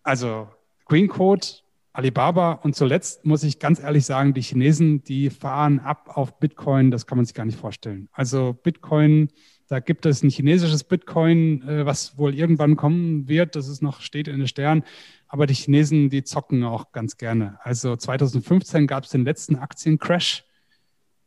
also 0.02 0.48
Green 0.86 1.08
Code, 1.08 1.46
Alibaba 1.92 2.52
und 2.52 2.74
zuletzt 2.74 3.24
muss 3.26 3.42
ich 3.42 3.58
ganz 3.58 3.78
ehrlich 3.78 4.06
sagen, 4.06 4.32
die 4.32 4.40
Chinesen, 4.40 5.04
die 5.04 5.28
fahren 5.28 5.78
ab 5.78 6.16
auf 6.16 6.38
Bitcoin, 6.38 6.90
das 6.90 7.06
kann 7.06 7.18
man 7.18 7.26
sich 7.26 7.34
gar 7.34 7.44
nicht 7.44 7.58
vorstellen. 7.58 8.08
Also 8.12 8.54
Bitcoin, 8.54 9.28
da 9.68 9.80
gibt 9.80 10.06
es 10.06 10.22
ein 10.22 10.30
chinesisches 10.30 10.84
Bitcoin, 10.84 11.62
äh, 11.68 11.84
was 11.84 12.16
wohl 12.16 12.34
irgendwann 12.34 12.76
kommen 12.76 13.28
wird, 13.28 13.56
das 13.56 13.68
ist 13.68 13.82
noch 13.82 14.00
steht 14.00 14.28
in 14.28 14.38
den 14.38 14.48
Sternen. 14.48 14.84
Aber 15.28 15.46
die 15.46 15.54
Chinesen, 15.54 16.10
die 16.10 16.24
zocken 16.24 16.64
auch 16.64 16.92
ganz 16.92 17.16
gerne. 17.16 17.58
Also 17.62 17.96
2015 17.96 18.86
gab 18.86 19.04
es 19.04 19.10
den 19.10 19.24
letzten 19.24 19.56
Aktiencrash. 19.56 20.44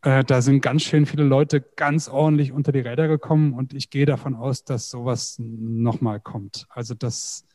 Äh, 0.02 0.24
da 0.24 0.42
sind 0.42 0.62
ganz 0.62 0.84
schön 0.84 1.06
viele 1.06 1.24
Leute 1.24 1.62
ganz 1.62 2.08
ordentlich 2.08 2.52
unter 2.52 2.72
die 2.72 2.80
Räder 2.80 3.08
gekommen 3.08 3.54
und 3.54 3.74
ich 3.74 3.90
gehe 3.90 4.06
davon 4.06 4.36
aus, 4.36 4.64
dass 4.64 4.90
sowas 4.90 5.38
nochmal 5.40 6.20
kommt. 6.20 6.68
Also 6.70 6.94
das 6.94 7.46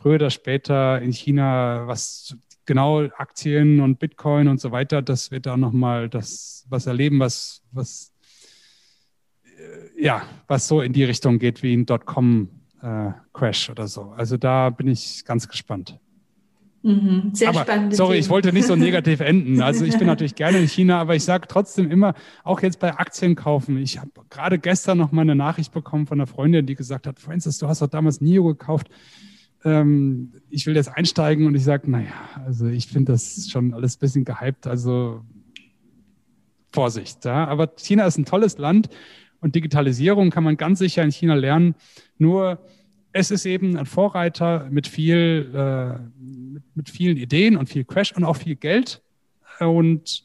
früher 0.00 0.14
oder 0.14 0.30
später 0.30 1.00
in 1.00 1.12
China, 1.12 1.86
was 1.86 2.36
genau 2.64 3.00
Aktien 3.16 3.80
und 3.80 3.98
Bitcoin 3.98 4.48
und 4.48 4.60
so 4.60 4.72
weiter, 4.72 5.02
dass 5.02 5.30
wir 5.30 5.40
da 5.40 5.56
nochmal 5.56 6.08
das 6.08 6.64
was 6.68 6.86
erleben, 6.86 7.18
was, 7.20 7.62
was 7.72 8.12
äh, 9.44 10.02
ja, 10.02 10.22
was 10.46 10.68
so 10.68 10.80
in 10.80 10.92
die 10.92 11.04
Richtung 11.04 11.38
geht 11.38 11.62
wie 11.62 11.74
ein 11.74 11.84
Dotcom-Crash 11.84 13.68
äh, 13.68 13.72
oder 13.72 13.88
so. 13.88 14.12
Also 14.16 14.36
da 14.36 14.70
bin 14.70 14.88
ich 14.88 15.24
ganz 15.24 15.48
gespannt. 15.48 15.98
Mhm, 16.82 17.32
sehr 17.34 17.50
aber, 17.50 17.60
spannend. 17.60 17.94
Sorry, 17.94 18.12
Themen. 18.12 18.20
ich 18.20 18.30
wollte 18.30 18.52
nicht 18.54 18.66
so 18.66 18.76
negativ 18.76 19.20
enden. 19.20 19.60
Also 19.60 19.84
ich 19.84 19.98
bin 19.98 20.06
natürlich 20.06 20.34
gerne 20.34 20.58
in 20.58 20.68
China, 20.68 20.98
aber 20.98 21.14
ich 21.14 21.24
sage 21.24 21.46
trotzdem 21.46 21.90
immer, 21.90 22.14
auch 22.42 22.62
jetzt 22.62 22.78
bei 22.78 22.96
Aktien 22.96 23.34
kaufen. 23.34 23.76
Ich 23.76 23.98
habe 23.98 24.10
gerade 24.30 24.58
gestern 24.58 24.96
noch 24.96 25.12
mal 25.12 25.22
eine 25.22 25.34
Nachricht 25.34 25.72
bekommen 25.72 26.06
von 26.06 26.18
einer 26.18 26.26
Freundin, 26.26 26.64
die 26.64 26.74
gesagt 26.74 27.06
hat, 27.06 27.18
Francis, 27.18 27.58
du 27.58 27.68
hast 27.68 27.82
doch 27.82 27.88
damals 27.88 28.22
NIO 28.22 28.44
gekauft 28.44 28.88
ähm, 29.64 30.32
ich 30.48 30.66
will 30.66 30.76
jetzt 30.76 30.88
einsteigen 30.88 31.46
und 31.46 31.54
ich 31.54 31.64
sage, 31.64 31.90
naja, 31.90 32.12
also 32.44 32.66
ich 32.66 32.86
finde 32.86 33.12
das 33.12 33.48
schon 33.50 33.74
alles 33.74 33.96
ein 33.96 34.00
bisschen 34.00 34.24
gehypt, 34.24 34.66
also 34.66 35.22
Vorsicht. 36.72 37.24
Ja? 37.24 37.46
Aber 37.46 37.68
China 37.76 38.06
ist 38.06 38.18
ein 38.18 38.24
tolles 38.24 38.58
Land 38.58 38.88
und 39.40 39.54
Digitalisierung 39.54 40.30
kann 40.30 40.44
man 40.44 40.56
ganz 40.56 40.78
sicher 40.78 41.02
in 41.02 41.10
China 41.10 41.34
lernen. 41.34 41.74
Nur 42.18 42.64
es 43.12 43.30
ist 43.30 43.44
eben 43.44 43.76
ein 43.76 43.86
Vorreiter 43.86 44.68
mit 44.70 44.86
viel, 44.86 45.50
äh, 45.54 45.98
mit, 46.20 46.62
mit 46.74 46.90
vielen 46.90 47.16
Ideen 47.16 47.56
und 47.56 47.68
viel 47.68 47.84
Crash 47.84 48.12
und 48.12 48.24
auch 48.24 48.36
viel 48.36 48.56
Geld. 48.56 49.02
Und 49.58 50.24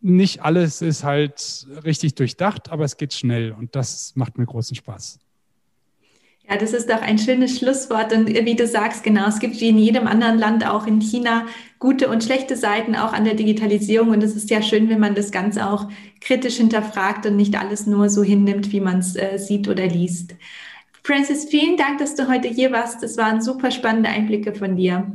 nicht 0.00 0.42
alles 0.42 0.82
ist 0.82 1.04
halt 1.04 1.66
richtig 1.84 2.14
durchdacht, 2.14 2.70
aber 2.70 2.84
es 2.84 2.96
geht 2.96 3.14
schnell 3.14 3.52
und 3.52 3.74
das 3.74 4.14
macht 4.16 4.38
mir 4.38 4.46
großen 4.46 4.76
Spaß. 4.76 5.18
Ja, 6.50 6.56
das 6.56 6.72
ist 6.72 6.88
doch 6.88 7.02
ein 7.02 7.18
schönes 7.18 7.58
Schlusswort. 7.58 8.12
Und 8.12 8.28
wie 8.28 8.56
du 8.56 8.66
sagst, 8.66 9.04
genau, 9.04 9.28
es 9.28 9.38
gibt 9.38 9.60
wie 9.60 9.68
in 9.68 9.78
jedem 9.78 10.06
anderen 10.06 10.38
Land, 10.38 10.66
auch 10.66 10.86
in 10.86 11.00
China, 11.00 11.46
gute 11.78 12.08
und 12.08 12.24
schlechte 12.24 12.56
Seiten 12.56 12.96
auch 12.96 13.12
an 13.12 13.24
der 13.24 13.34
Digitalisierung. 13.34 14.10
Und 14.10 14.22
es 14.22 14.34
ist 14.34 14.48
ja 14.48 14.62
schön, 14.62 14.88
wenn 14.88 14.98
man 14.98 15.14
das 15.14 15.30
Ganze 15.30 15.68
auch 15.68 15.88
kritisch 16.22 16.56
hinterfragt 16.56 17.26
und 17.26 17.36
nicht 17.36 17.58
alles 17.60 17.86
nur 17.86 18.08
so 18.08 18.22
hinnimmt, 18.22 18.72
wie 18.72 18.80
man 18.80 19.00
es 19.00 19.14
äh, 19.14 19.38
sieht 19.38 19.68
oder 19.68 19.86
liest. 19.86 20.36
Francis, 21.02 21.44
vielen 21.44 21.76
Dank, 21.76 21.98
dass 21.98 22.14
du 22.14 22.28
heute 22.28 22.48
hier 22.48 22.72
warst. 22.72 23.02
Das 23.02 23.18
waren 23.18 23.42
super 23.42 23.70
spannende 23.70 24.08
Einblicke 24.08 24.54
von 24.54 24.76
dir. 24.76 25.10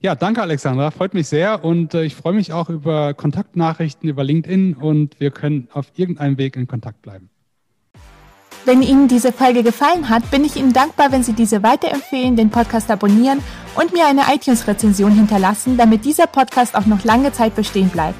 Ja, 0.00 0.14
danke 0.14 0.42
Alexandra, 0.42 0.92
freut 0.92 1.12
mich 1.12 1.26
sehr 1.26 1.64
und 1.64 1.92
äh, 1.92 2.04
ich 2.04 2.14
freue 2.14 2.34
mich 2.34 2.52
auch 2.52 2.70
über 2.70 3.14
Kontaktnachrichten 3.14 4.08
über 4.08 4.22
LinkedIn 4.22 4.74
und 4.74 5.18
wir 5.18 5.32
können 5.32 5.66
auf 5.72 5.90
irgendeinem 5.96 6.38
Weg 6.38 6.54
in 6.54 6.68
Kontakt 6.68 7.02
bleiben. 7.02 7.30
Wenn 8.68 8.82
Ihnen 8.82 9.08
diese 9.08 9.32
Folge 9.32 9.62
gefallen 9.62 10.10
hat, 10.10 10.30
bin 10.30 10.44
ich 10.44 10.56
Ihnen 10.56 10.74
dankbar, 10.74 11.10
wenn 11.10 11.22
Sie 11.22 11.32
diese 11.32 11.62
weiterempfehlen, 11.62 12.36
den 12.36 12.50
Podcast 12.50 12.90
abonnieren 12.90 13.42
und 13.76 13.94
mir 13.94 14.06
eine 14.06 14.24
iTunes-Rezension 14.30 15.10
hinterlassen, 15.10 15.78
damit 15.78 16.04
dieser 16.04 16.26
Podcast 16.26 16.74
auch 16.74 16.84
noch 16.84 17.02
lange 17.02 17.32
Zeit 17.32 17.54
bestehen 17.54 17.88
bleibt. 17.88 18.18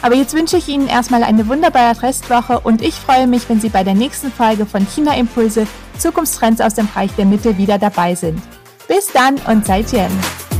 Aber 0.00 0.14
jetzt 0.14 0.34
wünsche 0.34 0.56
ich 0.56 0.68
Ihnen 0.68 0.86
erstmal 0.86 1.24
eine 1.24 1.48
wunderbare 1.48 2.00
Restwoche 2.00 2.60
und 2.60 2.80
ich 2.80 2.94
freue 2.94 3.26
mich, 3.26 3.48
wenn 3.48 3.60
Sie 3.60 3.70
bei 3.70 3.82
der 3.82 3.94
nächsten 3.94 4.30
Folge 4.30 4.66
von 4.66 4.86
China 4.86 5.16
Impulse 5.16 5.66
Zukunftstrends 5.98 6.60
aus 6.60 6.74
dem 6.74 6.86
Bereich 6.86 7.10
der 7.16 7.24
Mittel 7.24 7.58
wieder 7.58 7.76
dabei 7.76 8.14
sind. 8.14 8.40
Bis 8.86 9.10
dann 9.12 9.34
und 9.48 9.66
seid 9.66 9.90
Jen. 9.90 10.51